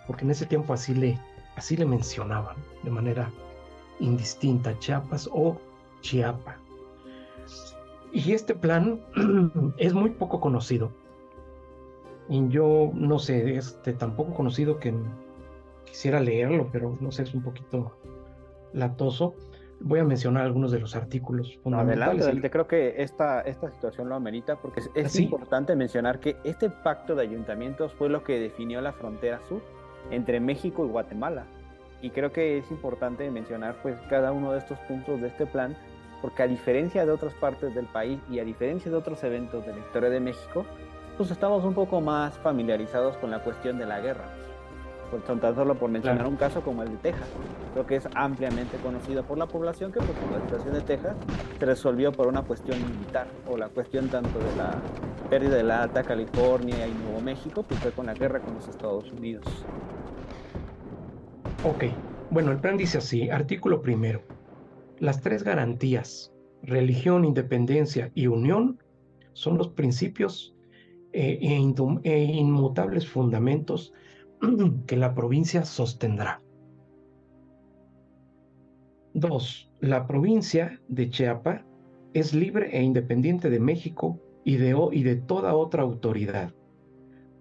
[0.08, 1.20] porque en ese tiempo así le,
[1.56, 3.32] así le mencionaban de manera
[4.00, 5.58] indistinta, Chiapas o
[6.02, 6.58] Chiapa.
[8.14, 9.02] Y este plan
[9.78, 10.92] es muy poco conocido.
[12.30, 14.94] Y yo no sé, este tampoco conocido que
[15.86, 17.92] quisiera leerlo, pero no sé, es un poquito
[18.74, 19.36] latoso.
[19.80, 22.24] Voy a mencionar algunos de los artículos fundamentales.
[22.24, 27.16] adelante, creo que esta, esta situación lo amerita porque es, importante mencionar que este pacto
[27.16, 29.62] de ayuntamientos fue lo que definió la frontera sur
[30.12, 31.46] entre México y Guatemala.
[32.02, 35.76] Y creo que es importante mencionar pues cada uno de estos puntos de este plan
[36.22, 39.74] porque a diferencia de otras partes del país y a diferencia de otros eventos de
[39.74, 40.66] la historia de México,
[41.18, 44.26] pues estamos un poco más familiarizados con la cuestión de la guerra
[45.20, 47.28] tan solo por mencionar un caso como el de Texas.
[47.74, 51.16] Creo que es ampliamente conocido por la población que pues, la situación de Texas
[51.60, 54.72] se resolvió por una cuestión militar o la cuestión tanto de la
[55.30, 58.68] pérdida de la Alta California y Nuevo México, pues fue con la guerra con los
[58.68, 59.44] Estados Unidos.
[61.64, 61.86] Ok,
[62.30, 64.22] bueno, el plan dice así, artículo primero,
[65.00, 68.80] las tres garantías, religión, independencia y unión,
[69.34, 70.56] son los principios
[71.12, 73.94] eh, e, e inmutables fundamentos
[74.88, 76.42] que la provincia sostendrá.
[79.14, 81.64] Dos, la provincia de Chiapa
[82.14, 86.54] es libre e independiente de México y de, y de toda otra autoridad,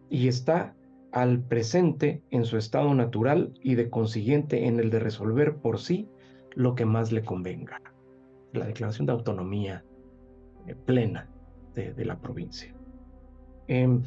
[0.08, 0.74] y está
[1.10, 6.08] al presente en su estado natural y de consiguiente en el de resolver por sí
[6.54, 7.80] lo que más le convenga.
[8.52, 9.84] La declaración de autonomía
[10.66, 11.28] eh, plena
[11.74, 12.72] de la provincia.
[13.68, 14.02] Em,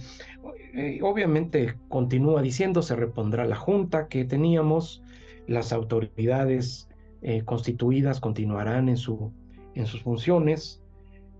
[0.73, 5.03] eh, obviamente continúa diciendo, se repondrá la junta que teníamos,
[5.47, 6.89] las autoridades
[7.21, 9.31] eh, constituidas continuarán en, su,
[9.73, 10.83] en sus funciones,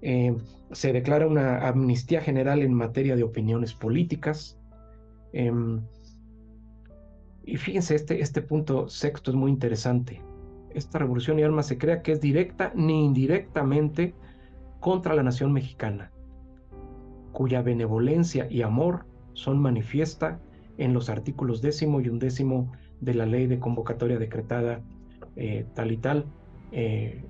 [0.01, 0.38] em,
[0.72, 4.57] se declara una amnistía general en materia de opiniones políticas.
[5.34, 5.82] Em,
[7.45, 10.22] y fíjense, este, este punto sexto es muy interesante.
[10.74, 14.13] Esta revolución y armas se crea que es directa ni indirectamente
[14.80, 16.11] contra la nación mexicana
[17.38, 20.39] cuya benevolencia y amor son manifiesta
[20.79, 24.81] en los artículos décimo y undécimo de la ley de convocatoria decretada
[25.35, 26.25] eh, tal y tal
[26.71, 27.23] eh,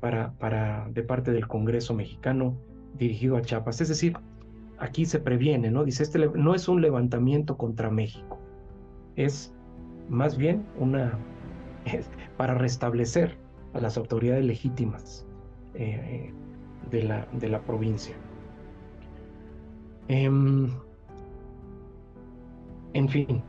[0.00, 2.58] para, para, de parte del Congreso mexicano
[2.98, 3.80] dirigido a Chiapas.
[3.80, 4.18] Es decir,
[4.76, 5.82] aquí se previene, ¿no?
[5.86, 8.38] Dice, este no es un levantamiento contra México,
[9.16, 9.50] es
[10.10, 11.18] más bien una
[12.36, 13.38] para restablecer
[13.72, 15.26] a las autoridades legítimas
[15.72, 16.34] eh,
[16.90, 18.14] de, la, de la provincia.
[20.08, 20.70] Em,
[22.92, 23.42] en fin,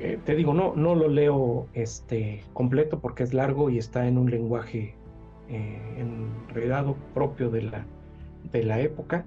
[0.00, 4.18] eh, te digo, no, no lo leo este, completo porque es largo y está en
[4.18, 4.94] un lenguaje
[5.48, 7.86] eh, enredado propio de la,
[8.52, 9.24] de la época.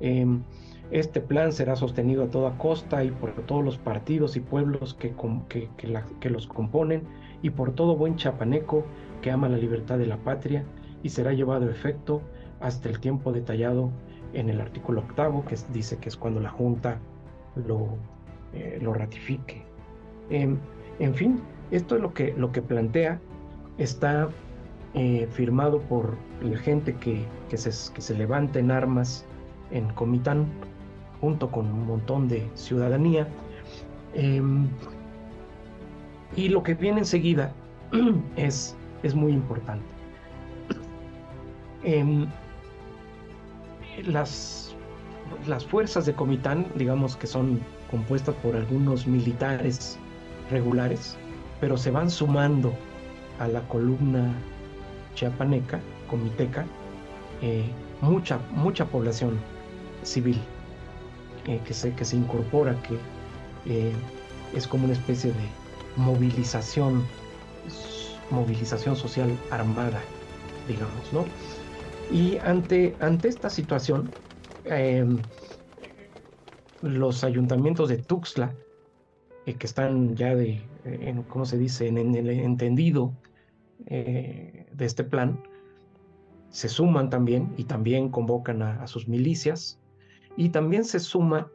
[0.00, 0.42] Em,
[0.90, 5.14] este plan será sostenido a toda costa y por todos los partidos y pueblos que,
[5.48, 5.68] que,
[6.20, 7.02] que, los componen
[7.42, 8.84] y por todo buen chapaneco
[9.22, 10.64] que ama la libertad de la patria
[11.02, 12.22] y será llevado a efecto
[12.58, 13.90] hasta el tiempo detallado
[14.32, 16.98] en el artículo octavo, que dice que es cuando la Junta
[17.66, 17.96] lo,
[18.52, 19.62] eh, lo ratifique.
[20.30, 20.58] Em,
[20.98, 23.20] en fin, esto es lo que, lo que plantea,
[23.78, 24.28] está
[24.94, 29.24] eh, firmado por la gente que, que, se, que se levanta en armas
[29.70, 30.46] en Comitán,
[31.20, 33.26] junto con un montón de ciudadanía.
[34.14, 34.68] Em,
[36.36, 37.52] y lo que viene enseguida
[38.36, 39.86] es, es muy importante.
[44.04, 44.74] Las,
[45.46, 47.60] las fuerzas de Comitán, digamos que son
[47.90, 49.98] compuestas por algunos militares
[50.50, 51.16] regulares,
[51.60, 52.72] pero se van sumando
[53.38, 54.32] a la columna
[55.14, 56.64] chiapaneca, comiteca,
[57.42, 57.64] eh,
[58.00, 59.38] mucha, mucha población
[60.02, 60.38] civil
[61.46, 62.98] eh, que, se, que se incorpora, que
[63.66, 63.92] eh,
[64.54, 65.48] es como una especie de
[65.96, 67.04] movilización,
[68.30, 70.00] movilización social armada,
[70.68, 71.24] digamos, ¿no?
[72.12, 74.10] Y ante, ante esta situación,
[74.64, 75.18] em,
[76.82, 78.54] los ayuntamientos de Tuxtla,
[79.46, 83.14] eh, que están ya de, en, ¿cómo se dice?, en, el entendido
[83.86, 85.40] eh, de este plan,
[86.48, 89.80] se suman también y también convocan a, sus milicias.
[90.36, 91.48] Y también se suma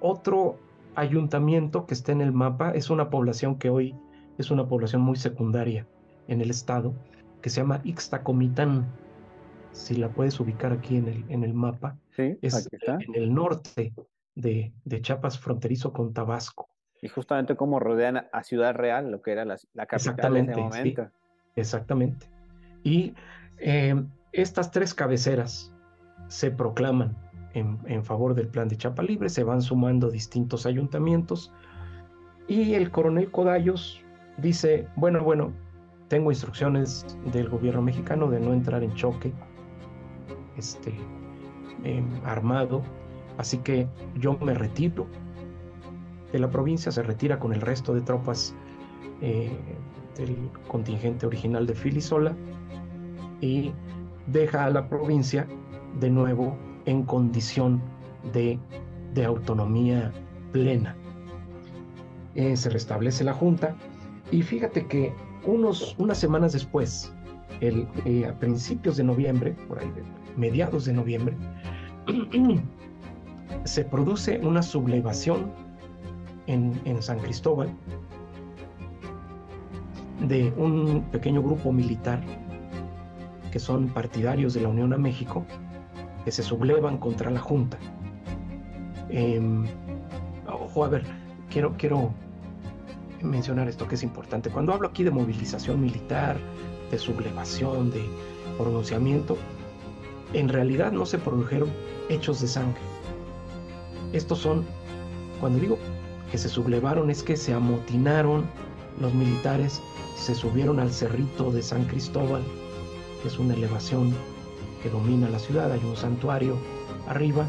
[0.00, 0.58] otro
[0.96, 3.94] ayuntamiento que está en el mapa, es una población que hoy
[4.36, 5.86] es una población muy secundaria
[6.26, 6.92] en el estado,
[7.40, 8.86] que se llama Ixtacomitán
[9.72, 13.94] si la puedes ubicar aquí en el, en el mapa, es en el norte
[14.34, 16.68] de, de, Chiapas, fronterizo con Tabasco.
[17.02, 20.60] Y justamente como rodean a Ciudad Real, lo que era la, la capital en ese
[20.60, 21.10] momento.
[21.56, 22.26] exactamente.
[22.82, 23.14] Y
[23.58, 23.94] eh,
[24.32, 25.72] estas tres cabeceras
[26.28, 27.16] se proclaman
[27.54, 31.52] en, favor del plan de Chapa Libre, se van sumando distintos ayuntamientos
[32.46, 34.00] y el coronel Codallos
[34.38, 35.52] dice, bueno, bueno,
[36.08, 39.32] tengo instrucciones del gobierno mexicano de no entrar en choque
[40.60, 40.94] este,
[41.84, 42.82] em, armado,
[43.38, 45.06] así que yo me retiro
[46.32, 48.54] de la provincia, se retira con el resto de tropas
[49.22, 49.50] eh,
[50.16, 50.36] del
[50.68, 52.36] contingente original de Filisola
[53.40, 53.72] y
[54.26, 55.46] deja a la provincia
[55.98, 57.80] de nuevo en condición
[58.32, 58.58] de,
[59.24, 60.12] autonomía
[60.52, 60.94] plena.
[62.34, 63.74] Eh, se restablece la Junta
[64.30, 65.12] y fíjate que
[65.44, 67.12] unos, unas semanas después,
[67.60, 69.90] el, eh, a principios de noviembre, por ahí,
[70.36, 71.36] mediados de noviembre,
[73.64, 75.52] se produce una sublevación
[76.46, 77.70] en, en San Cristóbal
[80.20, 82.22] de un pequeño grupo militar
[83.50, 85.44] que son partidarios de la Unión a México,
[86.24, 87.78] que se sublevan contra la Junta.
[89.08, 89.64] Em,
[90.46, 91.04] ojo, a ver,
[91.50, 92.12] quiero, quiero
[93.22, 94.50] mencionar esto que es importante.
[94.50, 96.36] Cuando hablo aquí de movilización militar,
[96.90, 98.04] de sublevación, de
[98.56, 99.36] pronunciamiento,
[100.32, 101.70] en realidad no se produjeron
[102.08, 102.80] hechos de sangre.
[104.12, 104.64] Estos son,
[105.40, 105.78] cuando digo
[106.30, 108.44] que se sublevaron, es que se amotinaron
[109.00, 109.80] los militares,
[110.16, 112.42] se subieron al cerrito de San Cristóbal,
[113.22, 114.14] que es una elevación
[114.82, 116.56] que domina la ciudad, hay un santuario
[117.08, 117.46] arriba,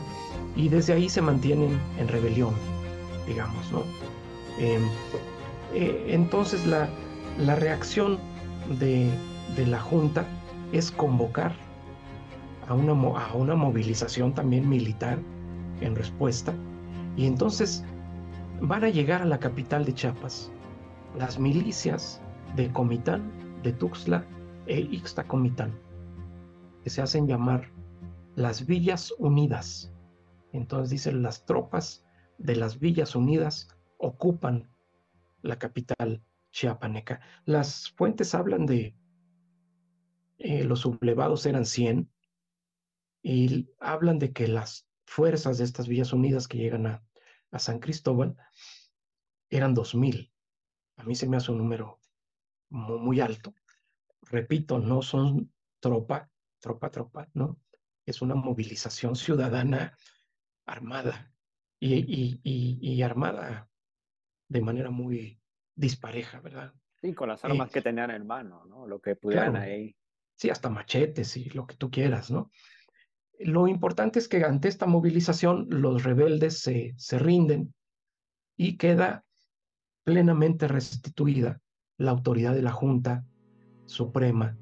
[0.55, 2.53] y desde ahí se mantienen en rebelión,
[3.25, 3.83] digamos, ¿no?
[4.59, 4.83] Em,
[5.73, 6.89] eh, entonces la,
[7.37, 8.19] la reacción
[8.79, 9.09] de,
[9.55, 10.25] de, la Junta
[10.71, 11.53] es convocar
[12.71, 15.19] a una, a una movilización también militar
[15.81, 16.53] en respuesta,
[17.17, 17.83] y entonces
[18.61, 20.51] van a llegar a la capital de Chiapas
[21.17, 22.21] las milicias
[22.55, 23.29] de Comitán,
[23.63, 24.25] de Tuxtla
[24.67, 25.77] e Ixtacomitán,
[26.83, 27.69] que se hacen llamar
[28.35, 29.91] las Villas Unidas.
[30.53, 32.05] Entonces dicen las tropas
[32.37, 33.67] de las Villas Unidas
[33.97, 34.69] ocupan
[35.41, 37.19] la capital chiapaneca.
[37.43, 38.95] Las fuentes hablan de
[40.37, 42.09] eh, los sublevados eran 100
[43.21, 47.03] y hablan de que las fuerzas de estas Villas Unidas que llegan a,
[47.51, 48.35] a San Cristóbal
[49.49, 50.31] eran 2000.
[50.97, 51.99] A mí se me hace un número
[52.69, 53.53] muy alto
[54.31, 57.59] repito, no son tropa, tropa, tropa, ¿no?
[58.05, 59.95] Es una movilización ciudadana
[60.65, 61.31] armada
[61.79, 63.69] y, armada
[64.47, 65.39] de manera muy
[65.75, 66.73] dispareja, ¿verdad?
[67.01, 68.87] Sí, con las armas eh, que tenían en mano, ¿no?
[68.87, 69.95] Lo que pudieran ahí.
[70.35, 72.51] Sí, hasta machetes y lo que tú quieras, ¿no?
[73.43, 77.73] Lo importante es que ante esta movilización los rebeldes se, se rinden
[78.57, 79.25] y queda
[80.03, 81.61] plenamente restituida
[81.97, 83.25] la autoridad de la Junta
[83.85, 84.57] Suprema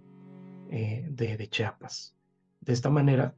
[0.70, 2.16] eh, de, Chiapas.
[2.62, 3.36] De esta manera,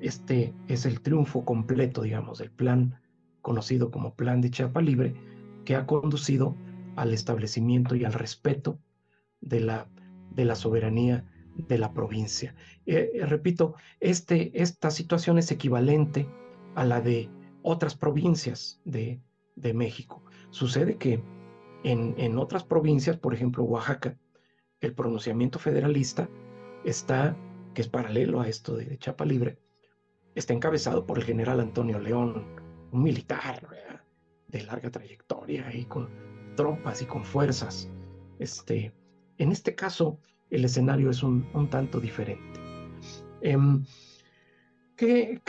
[0.00, 3.00] este es el triunfo completo, digamos, del plan
[3.40, 5.14] conocido como Plan de Chiapa Libre,
[5.64, 6.56] que ha conducido
[6.96, 8.78] al establecimiento y al respeto
[9.40, 9.88] de la,
[10.30, 11.24] de la soberanía
[11.56, 12.54] de la provincia.
[12.86, 16.26] Eh, eh, repito, este, esta situación es equivalente
[16.74, 17.28] a la de
[17.62, 19.20] otras provincias de,
[19.74, 20.24] México.
[20.50, 21.22] Sucede que
[21.84, 24.16] en, en, otras provincias, por ejemplo Oaxaca,
[24.80, 26.28] el pronunciamiento federalista
[26.84, 27.36] está,
[27.74, 29.58] que es paralelo a esto de Chapa Libre,
[30.34, 32.44] está encabezado por el general Antonio León,
[32.90, 33.68] un militar
[34.48, 36.08] de larga trayectoria y con
[36.56, 37.90] tropas y con fuerzas.
[38.38, 38.92] Este,
[39.38, 40.18] en este caso,
[40.52, 42.60] el escenario es un, tanto diferente.
[43.40, 43.84] Em,
[44.96, 45.40] ¿qué,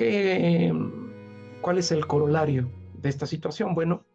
[1.62, 3.76] cuál es el corolario de esta situación?
[3.76, 4.06] Bueno,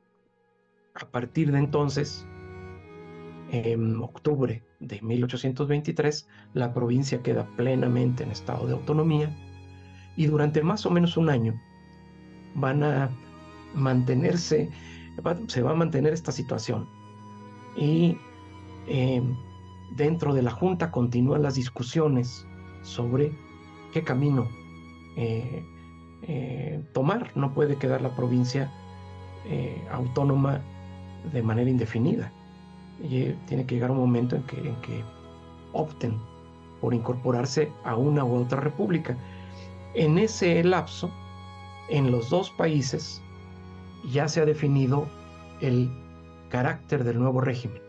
[0.94, 2.26] a partir de entonces,
[3.50, 9.30] en octubre de 1823, la provincia queda plenamente en estado de autonomía
[10.16, 11.60] y durante más o menos un año
[12.54, 13.10] van a
[13.74, 14.70] mantenerse,
[15.48, 16.88] se va a mantener esta situación.
[17.76, 18.16] Y
[18.86, 19.36] em,
[19.96, 22.46] dentro de la Junta continúan las discusiones
[22.82, 23.32] sobre
[23.92, 24.48] qué camino
[25.16, 25.64] eh,
[26.22, 27.32] eh, tomar.
[27.36, 28.70] No puede quedar la provincia
[29.46, 30.60] eh, autónoma
[31.32, 32.32] de manera indefinida
[33.02, 35.04] y tiene que llegar un momento en que, en que
[35.72, 36.18] opten
[36.80, 39.16] por incorporarse a una u otra república.
[39.94, 41.10] En ese lapso,
[41.88, 43.22] en los dos países
[44.12, 45.08] ya se ha definido
[45.60, 45.90] el
[46.50, 47.82] carácter del nuevo régimen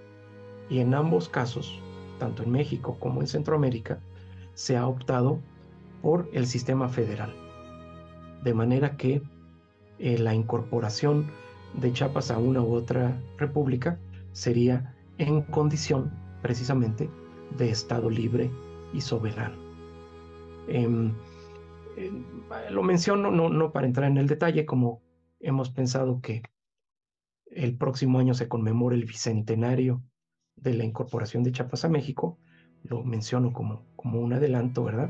[0.70, 1.80] y en ambos casos,
[2.20, 4.00] tanto en México como en Centroamérica,
[4.54, 5.40] se ha optado
[6.02, 7.34] por el sistema federal.
[8.44, 9.22] De manera que
[9.98, 11.28] eh, la incorporación
[11.74, 14.00] de Chiapas a una u otra república
[14.32, 16.12] sería en condición
[16.42, 17.10] precisamente
[17.58, 18.50] de Estado libre
[18.94, 19.58] y soberano.
[20.68, 21.14] Em,
[22.70, 25.02] lo menciono no, no para entrar en el detalle, como
[25.40, 26.44] hemos pensado que
[27.52, 30.02] el próximo año se conmemora el bicentenario
[30.62, 32.38] de la incorporación de Chiapas a México,
[32.84, 35.10] lo menciono como, como un adelanto, ¿verdad?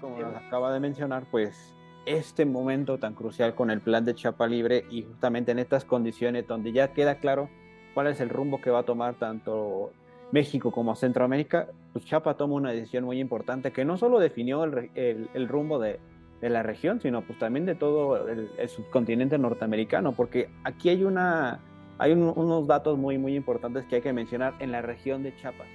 [0.00, 1.74] Como nos acaba de mencionar, pues
[2.06, 6.46] este momento tan crucial con el plan de Chiapa Libre y justamente en estas condiciones
[6.46, 7.50] donde ya queda claro
[7.94, 9.92] cuál es el rumbo que va a tomar tanto
[10.30, 12.04] México como Centroamérica, pues
[12.36, 15.98] toma una decisión muy importante que no solo definió el, el, rumbo de,
[16.40, 21.60] de, la región, sino pues también de todo el, subcontinente norteamericano, porque aquí hay una
[21.98, 25.66] hay unos datos muy muy importantes que hay que mencionar en la región de Chiapas.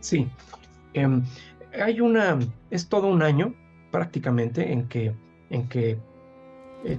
[0.00, 0.28] Sí,
[0.94, 1.22] em,
[1.82, 2.38] hay una,
[2.70, 3.54] es todo un año
[3.90, 5.14] prácticamente en que,
[5.50, 5.98] en que
[6.84, 6.98] eh,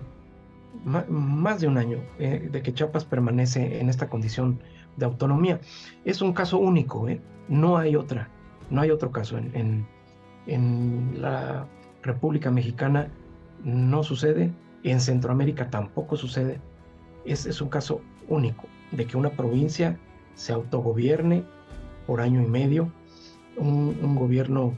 [0.83, 4.59] más de un año eh, de que Chiapas permanece en esta condición
[4.97, 5.59] de autonomía.
[6.05, 7.21] Es un caso único, ¿eh?
[7.47, 8.29] no hay otra,
[8.69, 9.37] no hay otro caso.
[9.37, 9.87] En,
[10.45, 11.65] en, la
[12.03, 13.09] República Mexicana
[13.63, 14.51] no sucede,
[14.83, 16.59] en Centroamérica tampoco sucede.
[17.25, 19.97] Es, es un caso único de que una provincia
[20.35, 21.43] se autogobierne
[22.05, 22.91] por año y medio,
[23.57, 24.73] un, gobierno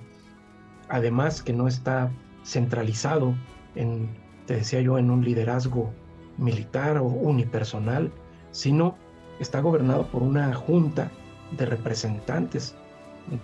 [0.88, 2.12] además que no está
[2.43, 3.36] centralizado
[3.76, 4.10] en,
[4.47, 5.93] te decía yo, en un liderazgo
[6.38, 8.12] militar o unipersonal,
[8.52, 8.95] sino
[9.39, 11.12] está gobernado por una junta
[11.58, 12.76] de representantes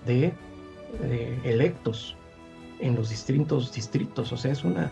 [0.05, 0.33] de,
[1.43, 2.15] electos
[2.79, 4.31] en los distintos distritos.
[4.31, 4.91] O sea, es una,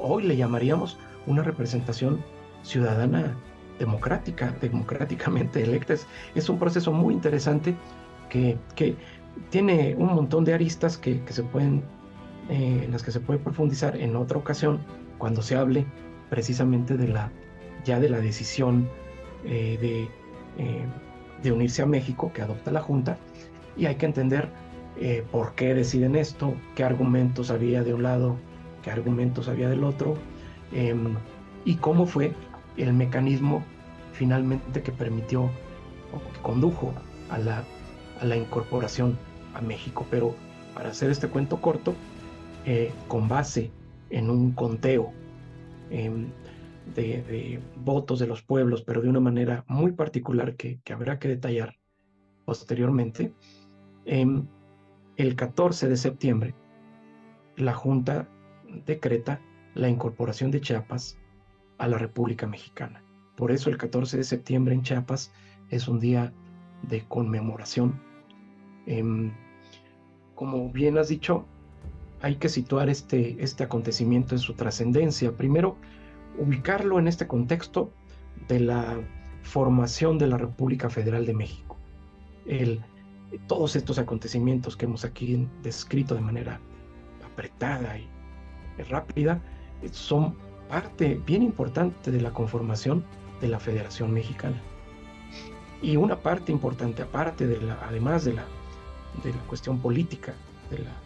[0.00, 2.22] hoy le llamaríamos una representación
[2.62, 3.36] ciudadana
[3.78, 5.94] democrática, democráticamente electa.
[6.34, 7.74] Es, un proceso muy interesante
[8.28, 8.96] que, que,
[9.50, 11.82] tiene un montón de aristas que, que se pueden,
[12.48, 14.80] eh, en las que se puede profundizar en otra ocasión
[15.18, 15.84] cuando se hable
[16.30, 17.30] precisamente de la
[17.84, 18.88] ya de la decisión
[19.44, 20.02] eh, de,
[20.64, 20.84] eh,
[21.42, 23.18] de, unirse a México que adopta la Junta
[23.76, 24.48] y hay que entender
[25.30, 28.38] por qué deciden esto, qué argumentos había de un lado,
[28.82, 30.16] qué argumentos había del otro
[30.72, 31.14] em,
[31.66, 32.32] y cómo fue
[32.76, 33.64] el mecanismo
[34.12, 36.92] finalmente que permitió o que condujo
[37.30, 37.64] a la,
[38.20, 39.18] a la incorporación
[39.54, 40.06] a México.
[40.10, 40.34] Pero
[40.74, 41.94] para hacer este cuento corto,
[43.08, 43.70] con base
[44.10, 45.12] en un conteo
[45.90, 46.28] em,
[46.94, 51.76] de, votos de los pueblos, pero de una manera muy particular que, habrá que detallar
[52.44, 53.32] posteriormente.
[54.04, 54.46] Em,
[55.16, 56.54] el 14 de septiembre,
[57.56, 58.28] la Junta
[58.84, 59.40] decreta
[59.74, 61.18] la incorporación de Chiapas
[61.78, 63.02] a la República Mexicana.
[63.36, 65.32] Por eso el 14 de septiembre en Chiapas
[65.70, 66.32] es un día
[66.82, 68.00] de conmemoración.
[68.86, 69.32] Em,
[70.34, 71.44] como bien has dicho,
[72.22, 75.32] hay que situar este, este acontecimiento en su trascendencia.
[75.36, 75.76] Primero,
[76.38, 77.92] ubicarlo en este contexto
[78.48, 78.98] de la
[79.42, 81.76] formación de la República Federal de México.
[83.48, 86.60] Todos estos acontecimientos que hemos aquí descrito de manera
[87.24, 88.08] apretada y
[88.88, 89.40] rápida
[89.90, 90.36] son
[90.68, 93.04] parte bien importante de la conformación
[93.40, 94.60] de la Federación Mexicana.
[95.82, 98.44] Y una parte importante, aparte de la, además de la,
[99.22, 100.34] de la cuestión política,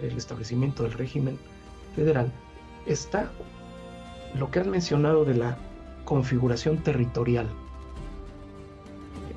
[0.00, 1.38] del establecimiento del régimen
[1.94, 2.32] federal,
[2.86, 3.30] está
[4.38, 5.58] lo que has mencionado de la
[6.04, 7.46] configuración territorial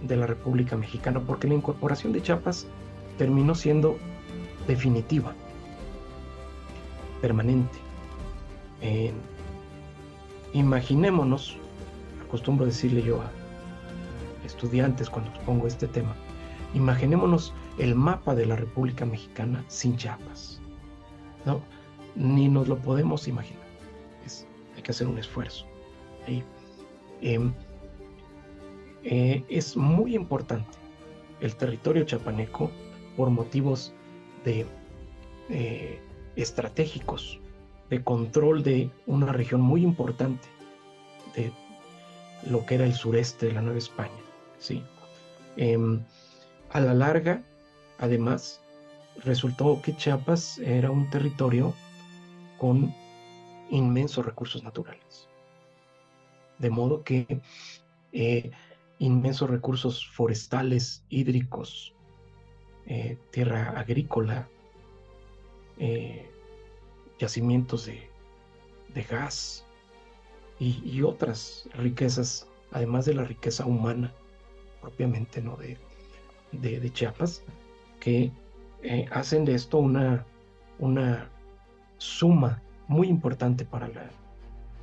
[0.03, 2.67] de la República Mexicana, porque la incorporación de Chiapas
[3.17, 3.97] terminó siendo
[4.67, 5.33] definitiva,
[7.21, 7.77] permanente.
[10.53, 11.57] Imaginémonos,
[12.25, 13.31] acostumbro decirle yo a
[14.45, 16.15] estudiantes cuando pongo este tema,
[16.73, 20.61] imaginémonos el mapa de la República Mexicana sin Chiapas.
[21.45, 21.61] ¿no?
[22.15, 23.63] Ni nos lo podemos imaginar
[24.83, 25.65] que hacer un esfuerzo.
[27.21, 27.53] Em,
[29.03, 30.77] eh, es muy importante
[31.39, 32.69] el territorio chapaneco
[33.15, 33.93] por motivos
[34.43, 34.65] de
[35.49, 35.99] eh,
[36.35, 37.39] estratégicos,
[37.89, 40.47] de control de una región muy importante
[41.35, 41.51] de
[42.49, 44.11] lo que era el sureste de la Nueva España.
[44.59, 44.83] ¿sí?
[45.57, 46.01] Em,
[46.71, 47.43] a la larga,
[47.99, 48.61] además,
[49.23, 51.73] resultó que Chiapas era un territorio
[52.57, 52.93] con
[53.69, 55.27] inmensos recursos naturales.
[56.59, 57.41] De modo que
[58.11, 58.51] eh,
[58.99, 61.93] inmensos recursos forestales, hídricos,
[62.85, 64.47] eh, tierra agrícola,
[65.77, 66.29] eh,
[67.23, 69.65] yacimientos de, gas
[70.59, 74.13] y, otras riquezas, además de la riqueza humana
[74.81, 75.57] propiamente ¿no?
[75.57, 75.77] de,
[76.51, 77.43] de, Chiapas,
[78.01, 78.31] que
[79.11, 80.25] hacen de esto una,
[80.79, 81.29] una
[81.97, 84.09] suma muy importante para la,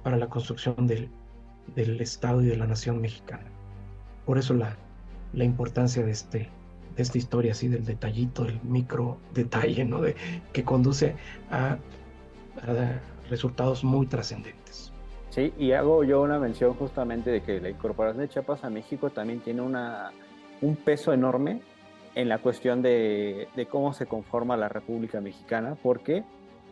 [0.02, 1.10] para la construcción del,
[1.74, 3.44] del Estado y de la nación mexicana.
[4.24, 4.76] Por eso la,
[5.34, 6.48] la importancia de, este,
[6.96, 10.00] de esta historia, así del detallito, del micro detalle, ¿no?
[10.00, 10.16] De,
[10.52, 11.16] que conduce
[11.50, 11.78] a
[13.28, 14.92] resultados muy trascendentes.
[15.30, 19.10] Sí, y hago yo una mención justamente de que la incorporación de Chiapas a México
[19.10, 20.10] también tiene una,
[20.60, 21.60] un peso enorme
[22.16, 26.24] en la cuestión de, de, cómo se conforma la República Mexicana, porque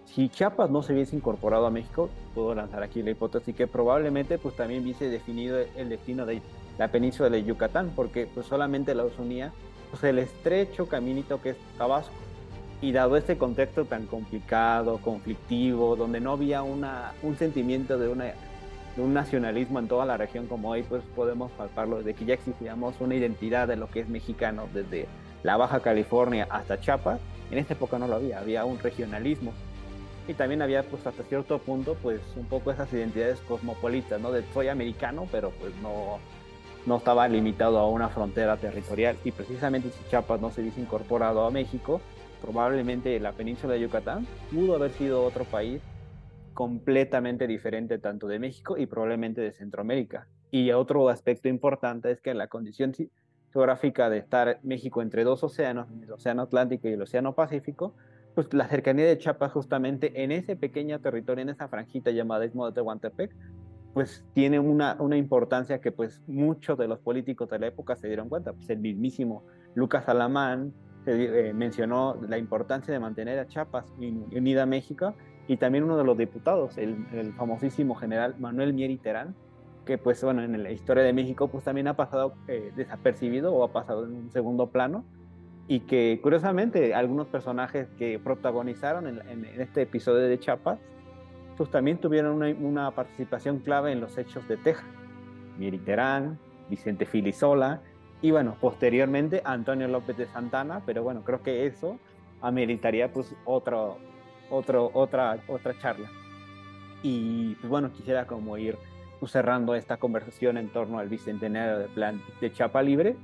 [0.04, 4.38] si Chiapas no se hubiese incorporado a México, puedo lanzar aquí la hipótesis que probablemente
[4.38, 6.42] pues también hubiese definido el destino de
[6.78, 9.52] la península de Yucatán, porque pues solamente los unía
[9.90, 12.12] pues, el estrecho caminito que es Tabasco.
[12.80, 18.24] Y dado este contexto tan complicado, conflictivo, donde no había una, un sentimiento de, una,
[18.24, 22.34] de un nacionalismo en toda la región como hoy, pues podemos palparlo de que ya
[22.34, 25.08] existíamos una identidad de lo que es mexicano desde
[25.42, 27.20] la Baja California hasta Chiapas.
[27.50, 29.52] En esta época no lo había, había un regionalismo.
[30.28, 34.30] Y también había, pues hasta cierto punto, pues un poco esas identidades cosmopolitas, ¿no?
[34.30, 36.18] De soy americano, pero pues no,
[36.86, 39.16] no estaba limitado a una frontera territorial.
[39.24, 42.00] Y precisamente si Chiapas no se hubiese incorporado a México,
[42.40, 45.82] probablemente la península de Yucatán pudo haber sido otro país
[46.54, 50.26] completamente diferente tanto de México y probablemente de Centroamérica.
[50.50, 52.92] Y otro aspecto importante es que la condición
[53.52, 57.94] geográfica de estar México entre dos océanos, el Océano Atlántico y el Océano Pacífico,
[58.34, 62.66] pues la cercanía de Chiapas justamente en ese pequeño territorio, en esa franjita llamada Istmo
[62.66, 63.34] de Tehuantepec,
[63.94, 68.06] pues tiene una, una importancia que pues muchos de los políticos de la época se
[68.06, 68.52] dieron cuenta.
[68.52, 69.44] Pues el mismísimo
[69.74, 70.72] Lucas Alamán
[71.06, 75.14] eh, mencionó la importancia de mantener a Chiapas unida a México
[75.46, 79.34] y también uno de los diputados, el, famosísimo general Manuel Mieri Terán,
[79.86, 83.64] que pues bueno, en la historia de México pues también ha pasado eh, desapercibido o
[83.64, 85.04] ha pasado en un segundo plano
[85.66, 90.78] y que curiosamente algunos personajes que protagonizaron en, este episodio de Chiapas
[91.56, 94.86] pues también tuvieron una, participación clave en los hechos de Texas.
[95.84, 96.38] Terán,
[96.70, 97.82] Vicente Filisola
[98.20, 101.98] y bueno, posteriormente Antonio López de Santana, pero bueno, creo que eso
[102.40, 103.98] ameritaría pues otro,
[104.50, 106.08] otro, otra, otra charla.
[107.02, 108.76] Y pues bueno, quisiera como ir
[109.20, 113.16] pues, cerrando esta conversación en torno al bicentenario de plan de Chapa Libre,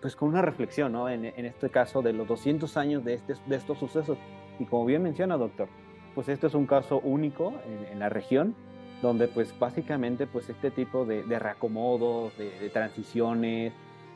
[0.00, 1.08] pues con una reflexión, ¿no?
[1.08, 4.18] En, en este caso de los 200 años de, este, de estos sucesos.
[4.58, 5.68] Y como bien menciona, doctor,
[6.14, 7.54] pues este es un caso único
[7.90, 8.54] en, la región,
[9.00, 13.72] donde pues básicamente pues este tipo de, reacomodos, de, transiciones,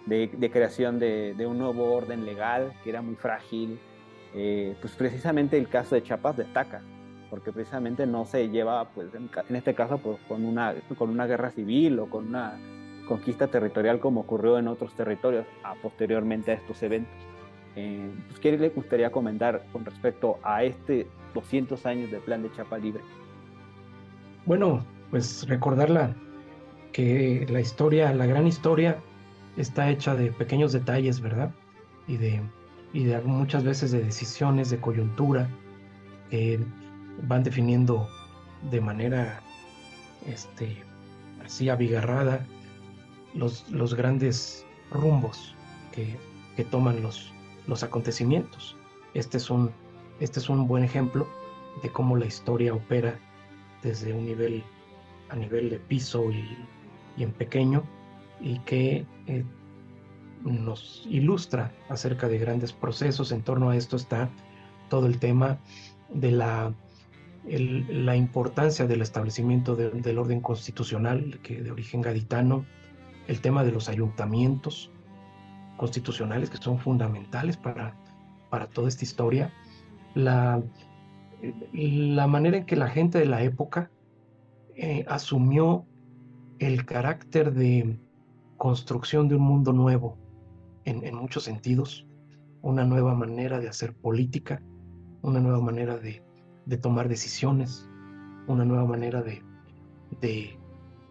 [0.07, 3.79] de, creación de, un nuevo orden legal que era muy frágil,
[4.35, 6.83] eh, pues precisamente el caso de Chiapas destaca,
[7.29, 11.51] porque precisamente no se lleva, pues en, este caso, pues, con, una, con una guerra
[11.51, 12.59] civil o con una
[13.07, 17.15] conquista territorial como ocurrió en otros territorios a, posteriormente a estos eventos.
[17.75, 22.53] Eh, pues, ¿Qué le gustaría comentar con respecto a este 200 años de plan de
[22.53, 23.03] Chapa Libre?
[24.47, 26.15] Bueno, pues recordarla
[26.93, 28.97] que la historia, la gran historia,
[29.57, 31.55] está hecha de pequeños detalles, ¿verdad?
[32.07, 32.41] Y de,
[32.93, 35.49] y de muchas veces de decisiones, de coyuntura,
[36.31, 36.61] que
[37.23, 38.09] van definiendo
[38.71, 39.43] de manera
[40.27, 40.77] este,
[41.45, 42.45] así abigarrada
[43.35, 45.55] los, los grandes rumbos
[45.93, 46.17] que,
[46.57, 47.33] que toman los,
[47.67, 48.77] los acontecimientos.
[49.15, 49.71] Este es un
[50.19, 51.29] este es un buen ejemplo
[51.83, 53.19] de cómo la historia opera
[53.83, 54.65] desde un nivel
[55.29, 56.57] a nivel de piso y,
[57.19, 57.83] en pequeño
[58.41, 59.45] y que eh,
[60.45, 63.33] nos ilustra acerca de grandes procesos.
[63.33, 64.31] En torno a esto está
[64.89, 65.59] todo el tema
[66.09, 66.73] de la,
[67.45, 72.65] la importancia del establecimiento del orden constitucional que de origen gaditano,
[73.27, 74.93] el tema de los ayuntamientos
[75.77, 77.97] constitucionales que son fundamentales para,
[78.51, 79.53] para toda esta historia
[80.15, 80.63] la,
[81.73, 83.91] la manera en que la gente de la época
[84.75, 85.85] eh, asumió
[86.59, 87.99] el carácter de
[88.57, 90.19] construcción de un mundo nuevo
[90.85, 92.07] en, muchos sentidos,
[92.63, 94.63] una nueva manera de hacer política,
[95.23, 96.23] una nueva manera de,
[96.81, 97.89] tomar decisiones,
[98.47, 99.43] una nueva manera de,
[100.21, 100.59] de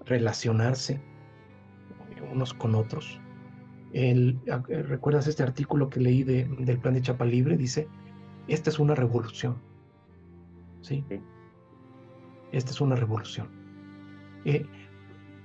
[0.06, 1.02] relacionarse
[2.32, 3.20] unos con otros.
[4.68, 7.58] ¿Recuerdas este artículo que leí del plan de Chapa Libre?
[7.58, 7.88] Dice,
[8.48, 9.58] esta es una revolución.
[10.82, 11.04] ¿Sí?
[12.52, 13.50] Esta es una revolución.
[14.46, 14.66] Eh,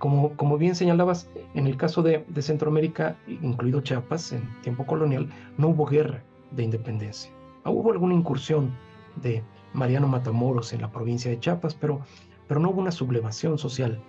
[0.00, 5.28] como, como, bien señalabas, en el caso de, Centroamérica, incluido Chiapas, en tiempo colonial,
[5.58, 7.30] no hubo guerra de independencia.
[7.64, 8.74] Ah, hubo alguna incursión
[9.16, 9.44] de
[9.74, 12.00] Mariano Matamoros en la provincia de Chiapas, pero,
[12.48, 14.00] pero no hubo una sublevación social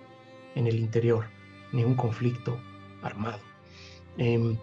[0.54, 1.26] en el interior,
[1.72, 2.56] ni un conflicto
[3.02, 3.40] armado.
[4.16, 4.56] Em,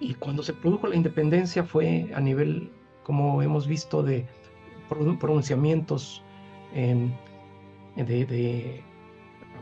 [0.00, 2.72] y cuando se produjo la independencia fue a nivel,
[3.04, 4.26] como hemos visto, de
[5.20, 6.24] pronunciamientos
[6.74, 7.12] em,
[7.94, 8.82] de,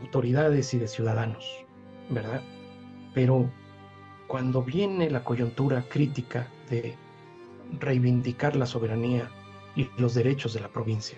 [0.01, 1.65] autoridades y de ciudadanos,
[2.09, 2.41] ¿verdad?
[3.13, 3.49] Pero
[4.27, 6.95] cuando viene la coyuntura crítica de
[7.79, 9.29] reivindicar la soberanía
[9.75, 11.17] y los derechos de la provincia.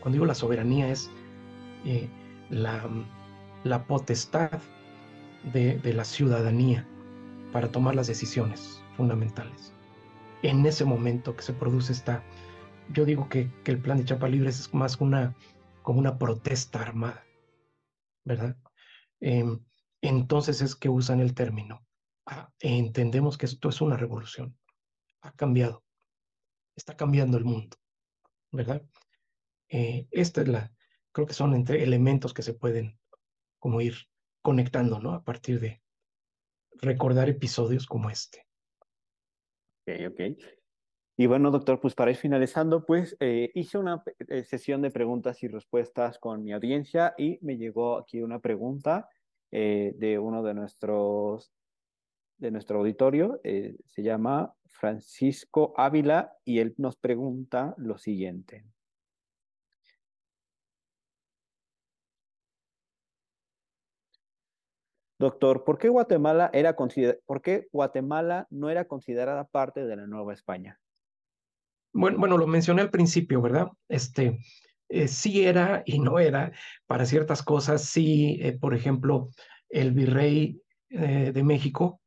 [0.00, 1.10] Cuando digo la soberanía es
[1.84, 2.08] eh,
[2.50, 2.88] la,
[3.64, 4.60] la, potestad
[5.52, 6.86] de, de la ciudadanía
[7.52, 9.72] para tomar las decisiones fundamentales.
[10.42, 12.22] En ese momento que se produce esta,
[12.92, 15.34] yo digo que, que el plan de Chapa Libres es más una,
[15.82, 17.25] como una protesta armada,
[18.26, 18.56] ¿verdad?
[19.20, 19.64] Em,
[20.02, 21.86] entonces es que usan el término.
[22.26, 24.58] Ah, entendemos que esto es una revolución.
[25.22, 25.84] Ha cambiado.
[26.74, 27.76] Está cambiando el mundo,
[28.52, 28.82] ¿verdad?
[29.68, 30.72] Eh, esta es la,
[31.12, 32.98] creo que son entre elementos que se pueden
[33.58, 33.94] como ir
[34.42, 35.14] conectando, ¿no?
[35.14, 35.82] A partir de
[36.82, 38.46] recordar episodios como este.
[39.86, 40.20] Ok, ok.
[41.18, 45.42] Y bueno, doctor, pues para ir finalizando, pues eh, hice una eh, sesión de preguntas
[45.42, 49.08] y respuestas con mi audiencia y me llegó aquí una pregunta
[49.50, 51.52] eh, de uno de nuestros
[52.38, 53.40] de nuestro auditorio.
[53.42, 58.66] se llama Francisco Ávila y él nos pregunta lo siguiente.
[65.18, 70.34] Doctor, ¿por qué Guatemala, era ¿por qué Guatemala no era considerada parte de la Nueva
[70.34, 70.78] España?
[71.96, 73.68] Bueno, bueno, lo mencioné al principio, ¿verdad?
[73.88, 74.38] Este,
[74.90, 76.52] eh, sí era y no era
[76.86, 77.84] para ciertas cosas.
[77.84, 79.30] Sí, eh, por ejemplo,
[79.70, 80.60] el virrey
[80.90, 82.02] eh, de México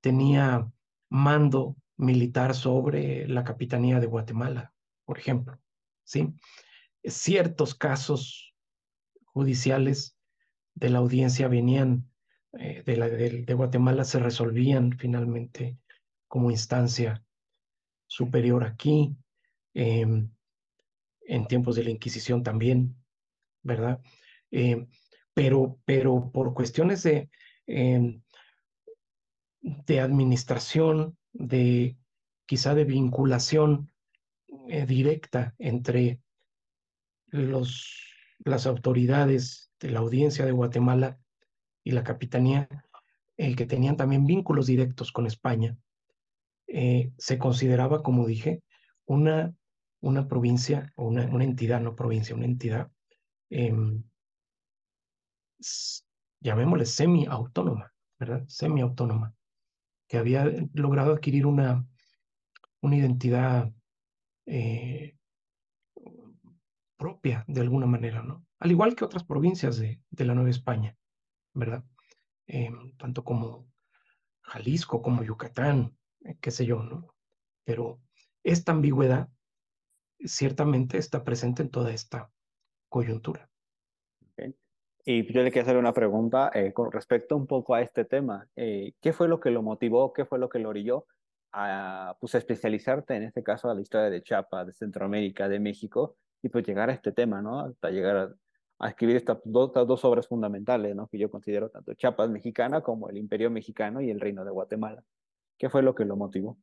[0.00, 0.66] tenía
[1.10, 4.72] mando militar sobre la capitanía de Guatemala,
[5.04, 5.60] por ejemplo.
[6.02, 6.32] ¿sí?
[7.04, 8.54] Ciertos casos
[9.26, 10.16] judiciales
[10.74, 12.10] de la audiencia venían
[12.52, 15.78] de, la, de Guatemala, se resolvían finalmente
[16.26, 17.22] como instancia
[18.10, 19.16] superior aquí,
[19.72, 20.28] em,
[21.22, 22.96] en tiempos de la Inquisición también,
[23.62, 24.00] ¿verdad?
[24.50, 24.88] Em,
[25.32, 27.30] pero, pero por cuestiones de,
[27.68, 28.20] em,
[29.62, 31.96] de administración, de
[32.46, 33.92] quizá de vinculación
[34.68, 36.20] eh, directa entre
[37.28, 41.20] los, las autoridades de la audiencia de Guatemala
[41.84, 42.68] y la capitanía,
[43.36, 45.78] el que tenían también vínculos directos con España,
[46.72, 48.62] eh, se consideraba, como dije,
[49.04, 49.52] una,
[50.00, 52.90] una provincia o una, una entidad, no provincia, una entidad,
[53.50, 53.74] eh,
[56.40, 58.44] llamémosle semi-autónoma, ¿verdad?
[58.46, 59.34] Semi-autónoma,
[60.08, 61.84] que había logrado adquirir una,
[62.82, 63.72] una identidad
[64.46, 65.16] eh,
[66.96, 68.46] propia de alguna manera, ¿no?
[68.60, 70.96] Al igual que otras provincias de, de la Nueva España,
[71.52, 71.84] ¿verdad?
[72.46, 73.66] Em, tanto como
[74.42, 75.96] Jalisco, como Yucatán,
[76.40, 77.14] qué sé yo, ¿no?
[77.64, 78.00] Pero
[78.42, 79.28] esta ambigüedad
[80.24, 82.30] ciertamente está presente en toda esta
[82.88, 83.50] coyuntura.
[85.04, 88.46] Y yo le quiero hacer una pregunta eh, con respecto un poco a este tema.
[88.54, 91.06] Eh, ¿Qué fue lo que lo motivó, qué fue lo que lo orilló
[91.52, 96.16] a pues, especializarte, en este caso, a la historia de Chiapas, de Centroamérica, de México,
[96.42, 97.60] y pues llegar a este tema, ¿no?
[97.60, 98.36] Hasta llegar
[98.78, 101.08] a, escribir estas dos, dos, obras fundamentales, ¿no?
[101.08, 105.02] Que yo considero tanto Chiapas mexicana como el Imperio mexicano y el Reino de Guatemala.
[105.60, 106.58] ¿Qué fue lo que lo motivó?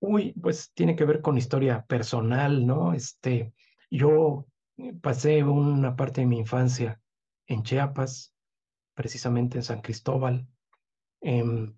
[0.00, 2.94] Uy, pues tiene que ver con historia personal, ¿no?
[2.94, 3.52] Este,
[3.90, 4.46] yo
[5.02, 7.02] pasé una parte de mi infancia
[7.46, 8.34] en Chiapas,
[8.94, 10.48] precisamente en San Cristóbal.
[11.20, 11.76] Em,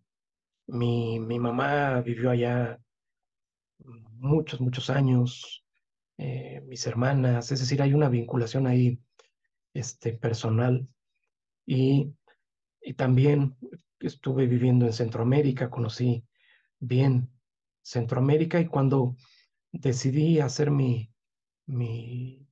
[0.68, 2.80] mi, mi, mamá vivió allá
[4.12, 5.64] muchos, muchos años,
[6.16, 9.00] eh, mis hermanas, es decir, hay una vinculación ahí
[9.74, 10.86] este, personal.
[11.66, 12.14] Y,
[12.80, 13.56] y también
[14.00, 16.24] estuve viviendo en Centroamérica, conocí
[16.78, 17.30] bien
[17.82, 19.16] Centroamérica y cuando
[19.72, 21.12] decidí hacer mi,
[21.66, 22.46] mi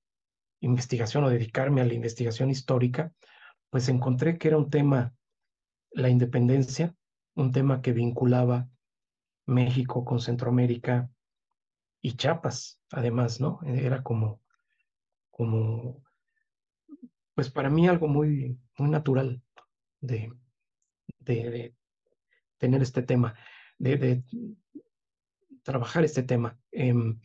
[0.61, 3.13] investigación o dedicarme a la investigación histórica,
[3.71, 5.15] pues encontré que era un tema,
[5.91, 6.95] la independencia,
[7.35, 8.69] un tema que vinculaba
[9.47, 11.11] México con Centroamérica
[12.01, 13.61] y Chiapas, además, ¿no?
[13.65, 14.41] Era como,
[15.31, 16.03] como,
[17.35, 19.43] pues para mí algo muy, muy natural
[20.01, 20.33] de,
[21.19, 21.75] de,
[22.59, 23.35] tener este tema,
[23.79, 24.23] de,
[25.63, 27.21] trabajar este tema, em,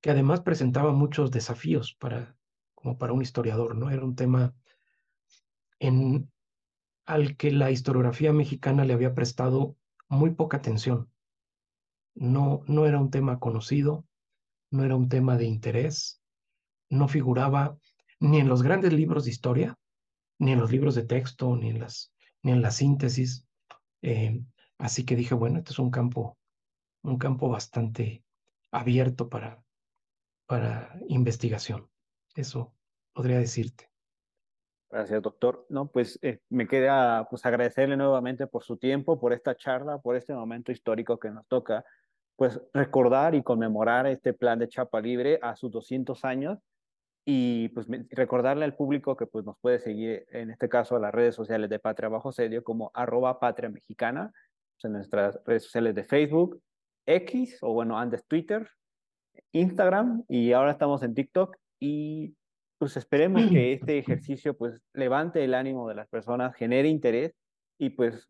[0.00, 2.36] que además presentaba muchos desafíos para,
[2.74, 3.90] como para un historiador, ¿no?
[3.90, 4.54] Era un tema
[5.78, 6.30] en,
[7.06, 9.76] al que la historiografía mexicana le había prestado
[10.08, 11.10] muy poca atención.
[12.14, 14.04] No, no era un tema conocido,
[14.70, 16.22] no era un tema de interés,
[16.90, 17.78] no figuraba
[18.20, 19.78] ni en los grandes libros de historia,
[20.38, 22.12] ni en los libros de texto, ni en las
[22.42, 23.46] ni en la síntesis.
[24.02, 24.42] Eh,
[24.78, 26.38] así que dije, bueno, este es un campo,
[27.02, 28.24] un campo bastante
[28.70, 29.62] abierto para,
[30.46, 31.88] para investigación.
[32.34, 32.74] Eso
[33.12, 33.90] podría decirte.
[34.90, 35.64] Gracias, doctor.
[35.70, 40.16] No, pues eh, me queda pues agradecerle nuevamente por su tiempo, por esta charla, por
[40.16, 41.84] este momento histórico que nos toca
[42.36, 46.58] pues recordar y conmemorar este plan de Chapa Libre a sus 200 años
[47.24, 51.12] y pues recordarle al público que pues nos puede seguir en este caso a las
[51.12, 54.32] redes sociales de Patria Bajo Sedio como arroba Patria Mexicana,
[54.74, 56.60] pues, en nuestras redes sociales de Facebook,
[57.06, 58.68] X o bueno, antes Twitter,
[59.52, 62.34] Instagram y ahora estamos en TikTok y
[62.78, 67.32] pues esperemos que este ejercicio pues levante el ánimo de las personas, genere interés
[67.78, 68.26] y pues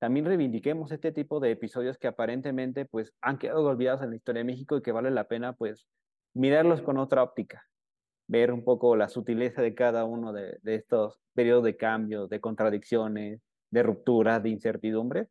[0.00, 4.40] también reivindiquemos este tipo de episodios que aparentemente pues han quedado olvidados en la historia
[4.40, 5.86] de México y que vale la pena pues
[6.34, 7.64] mirarlos con otra óptica,
[8.26, 13.40] ver un poco la sutileza de cada uno de, estos periodos de cambio, de contradicciones,
[13.70, 15.28] de rupturas, de incertidumbre.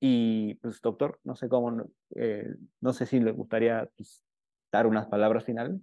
[0.00, 1.84] Y pues doctor, no sé cómo,
[2.16, 4.24] eh, no sé si le gustaría pues,
[4.72, 5.80] dar unas palabras finales.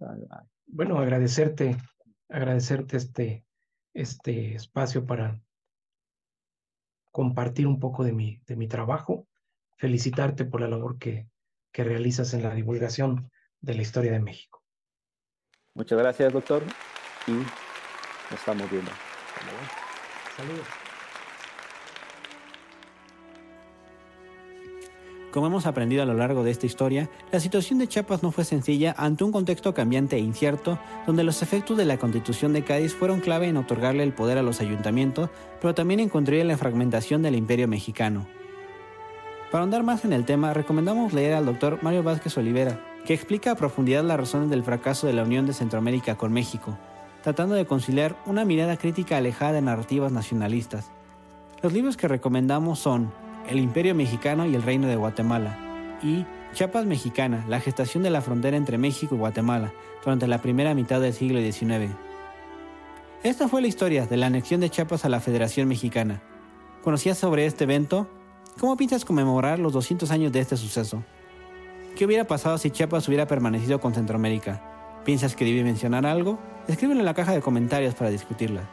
[0.65, 1.77] Bueno, agradecerte,
[2.27, 3.45] agradecerte este,
[3.93, 5.41] este espacio para
[7.11, 9.27] compartir un poco de mi, de mi trabajo,
[9.77, 11.29] felicitarte por la labor que,
[11.71, 13.31] que realizas en la divulgación
[13.61, 14.58] de la historia de México.
[15.75, 16.63] Muchas gracias, doctor,
[17.27, 18.91] y nos estamos viendo.
[20.35, 20.65] Saludos.
[25.31, 28.45] Como hemos aprendido a lo largo de esta historia, la situación de Chiapas no fue
[28.45, 32.95] sencilla ante un contexto cambiante e incierto, donde los efectos de la constitución de Cádiz
[32.95, 35.29] fueron clave en otorgarle el poder a los ayuntamientos,
[35.61, 38.25] pero también en contribuir la fragmentación del imperio mexicano.
[39.51, 43.51] Para ahondar más en el tema, recomendamos leer al doctor Mario Vázquez Olivera, que explica
[43.51, 46.77] a profundidad las razones del fracaso de la Unión de Centroamérica con México,
[47.23, 50.91] tratando de conciliar una mirada crítica alejada de narrativas nacionalistas.
[51.61, 53.11] Los libros que recomendamos son
[53.49, 55.57] el Imperio Mexicano y el Reino de Guatemala,
[56.01, 59.73] y Chiapas Mexicana, la gestación de la frontera entre México y Guatemala
[60.03, 61.93] durante la primera mitad del siglo XIX.
[63.23, 66.21] Esta fue la historia de la anexión de Chiapas a la Federación Mexicana.
[66.83, 68.07] ¿Conocías sobre este evento?
[68.59, 71.03] ¿Cómo piensas conmemorar los 200 años de este suceso?
[71.95, 75.01] ¿Qué hubiera pasado si Chiapas hubiera permanecido con Centroamérica?
[75.03, 76.39] ¿Piensas que debí mencionar algo?
[76.67, 78.69] Escríbelo en la caja de comentarios para discutirla.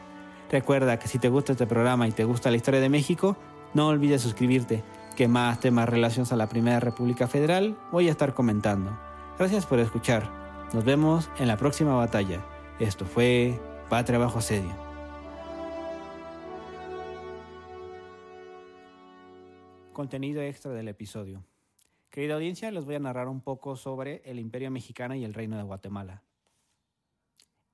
[0.49, 3.35] Recuerda que si te gusta este programa y te gusta la historia de México,
[3.73, 4.83] no olvides suscribirte,
[5.15, 8.97] que más temas relacionados a la Primera República Federal voy a estar comentando.
[9.37, 10.29] Gracias por escuchar.
[10.73, 12.45] Nos vemos en la próxima batalla.
[12.79, 14.71] Esto fue Patria bajo asedio.
[19.91, 21.43] Contenido extra del episodio.
[22.17, 25.55] Querida audiencia, les voy a narrar un poco sobre el Imperio Mexicano y el Reino
[25.55, 26.23] de Guatemala.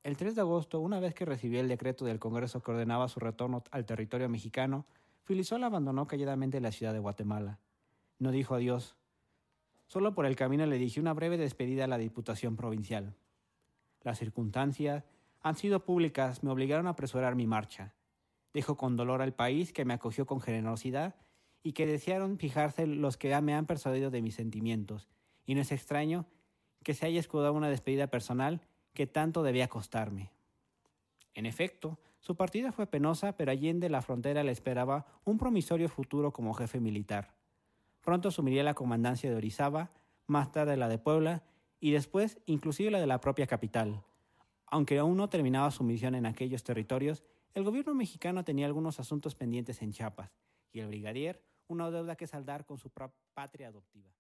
[0.04, 3.22] El 3 de agosto, una vez que recibió el decreto del Congreso que ordenaba su
[3.22, 4.86] retorno al territorio mexicano,
[5.24, 7.62] Filisol abandonó calladamente la ciudad de Guatemala.
[8.20, 8.98] No dijo adiós.
[9.88, 13.16] Solo por el camino le dije una breve despedida a la Diputación Provincial.
[14.02, 15.06] Las circunstancias
[15.40, 17.94] han sido públicas, me obligaron a apresurar mi marcha.
[18.54, 21.16] Dejo con dolor al país que me acogió con generosidad
[21.64, 25.08] y que desearon fijarse los que me han persuadido de mis sentimientos,
[25.46, 26.28] y no es extraño
[26.84, 28.62] que se haya escudado una despedida personal
[28.94, 30.32] que tanto debía costarme.
[31.34, 36.32] En efecto, su partida fue penosa, pero allende la frontera le esperaba un promisorio futuro
[36.32, 37.36] como jefe militar.
[38.02, 39.92] Pronto asumiría la comandancia de Orizaba,
[40.28, 41.44] más tarde la de Puebla
[41.80, 44.04] y después inclusive la de la propia capital.
[44.68, 47.24] Aunque aún no terminaba su misión en aquellos territorios,
[47.54, 50.32] el gobierno mexicano tenía algunos asuntos pendientes en Chiapas
[50.72, 52.90] y el brigadier una deuda que saldar con su
[53.34, 54.12] patria adoptiva.